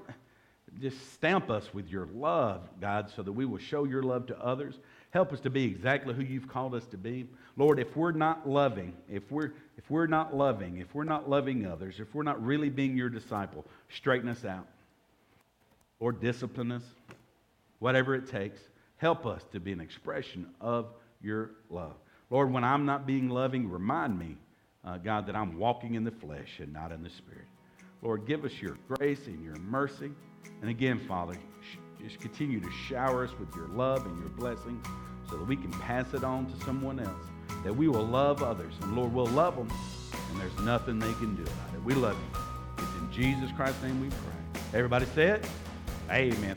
just 0.81 1.13
stamp 1.15 1.51
us 1.51 1.73
with 1.73 1.89
your 1.89 2.07
love, 2.15 2.69
God, 2.81 3.11
so 3.15 3.23
that 3.23 3.33
we 3.33 3.45
will 3.45 3.59
show 3.59 3.85
your 3.85 4.03
love 4.03 4.27
to 4.27 4.39
others. 4.39 4.79
Help 5.11 5.33
us 5.33 5.41
to 5.41 5.51
be 5.51 5.65
exactly 5.65 6.15
who 6.15 6.23
you've 6.23 6.49
called 6.49 6.75
us 6.75 6.87
to 6.87 6.97
be. 6.97 7.27
Lord, 7.57 7.79
if 7.79 7.97
we're 7.97 8.13
not 8.13 8.49
loving, 8.49 8.95
if 9.11 9.31
we're 9.31 9.53
if 9.77 9.91
we're 9.91 10.07
not 10.07 10.35
loving, 10.35 10.79
if 10.79 10.95
we're 10.95 11.05
not 11.05 11.29
loving 11.29 11.67
others, 11.67 12.01
if 12.01 12.15
we're 12.15 12.23
not 12.23 12.43
really 12.45 12.71
being 12.71 12.97
your 12.97 13.11
disciple, 13.11 13.65
straighten 13.91 14.29
us 14.29 14.45
out. 14.45 14.67
Lord, 16.03 16.21
discipline 16.21 16.73
us. 16.73 16.83
Whatever 17.79 18.17
it 18.17 18.27
takes, 18.27 18.61
help 18.97 19.25
us 19.25 19.45
to 19.53 19.61
be 19.61 19.71
an 19.71 19.81
expression 19.81 20.49
of 20.61 20.87
your 21.23 21.53
love. 21.71 21.95
Lord, 22.29 22.53
when 22.53 22.65
I'm 22.65 22.85
not 22.85 23.07
being 23.07 23.29
loving, 23.29 23.71
remind 23.71 24.19
me, 24.19 24.37
uh, 24.85 24.99
God, 24.99 25.29
that 25.29 25.37
I'm 25.37 25.57
walking 25.57 25.95
in 25.95 26.03
the 26.03 26.11
flesh 26.11 26.59
and 26.59 26.73
not 26.73 26.91
in 26.91 27.05
the 27.05 27.11
spirit. 27.11 27.45
Lord, 28.03 28.27
give 28.27 28.45
us 28.45 28.51
your 28.61 28.79
grace 28.89 29.29
and 29.29 29.45
your 29.45 29.55
mercy. 29.55 30.11
And 30.61 30.69
again, 30.69 30.99
Father, 31.07 31.37
just 32.03 32.19
continue 32.19 32.59
to 32.59 32.71
shower 32.89 33.23
us 33.23 33.31
with 33.39 33.55
your 33.55 33.69
love 33.69 34.05
and 34.05 34.19
your 34.19 34.31
blessings 34.31 34.85
so 35.31 35.37
that 35.37 35.47
we 35.47 35.55
can 35.55 35.71
pass 35.71 36.13
it 36.15 36.25
on 36.25 36.47
to 36.47 36.65
someone 36.65 36.99
else, 36.99 37.27
that 37.63 37.77
we 37.77 37.87
will 37.87 38.05
love 38.05 38.43
others. 38.43 38.75
And 38.83 38.97
Lord, 38.97 39.15
we'll 39.15 39.27
love 39.27 39.55
them, 39.55 39.71
and 40.33 40.41
there's 40.41 40.59
nothing 40.65 40.99
they 40.99 41.13
can 41.13 41.37
do 41.37 41.43
about 41.43 41.75
it. 41.75 41.85
We 41.85 41.95
love 41.95 42.17
you. 42.17 42.41
It's 42.79 42.95
in 42.97 43.13
Jesus 43.13 43.53
Christ's 43.55 43.85
name 43.85 44.01
we 44.01 44.09
pray. 44.09 44.63
Everybody 44.75 45.07
say 45.15 45.29
it? 45.29 45.47
Amen. 46.11 46.57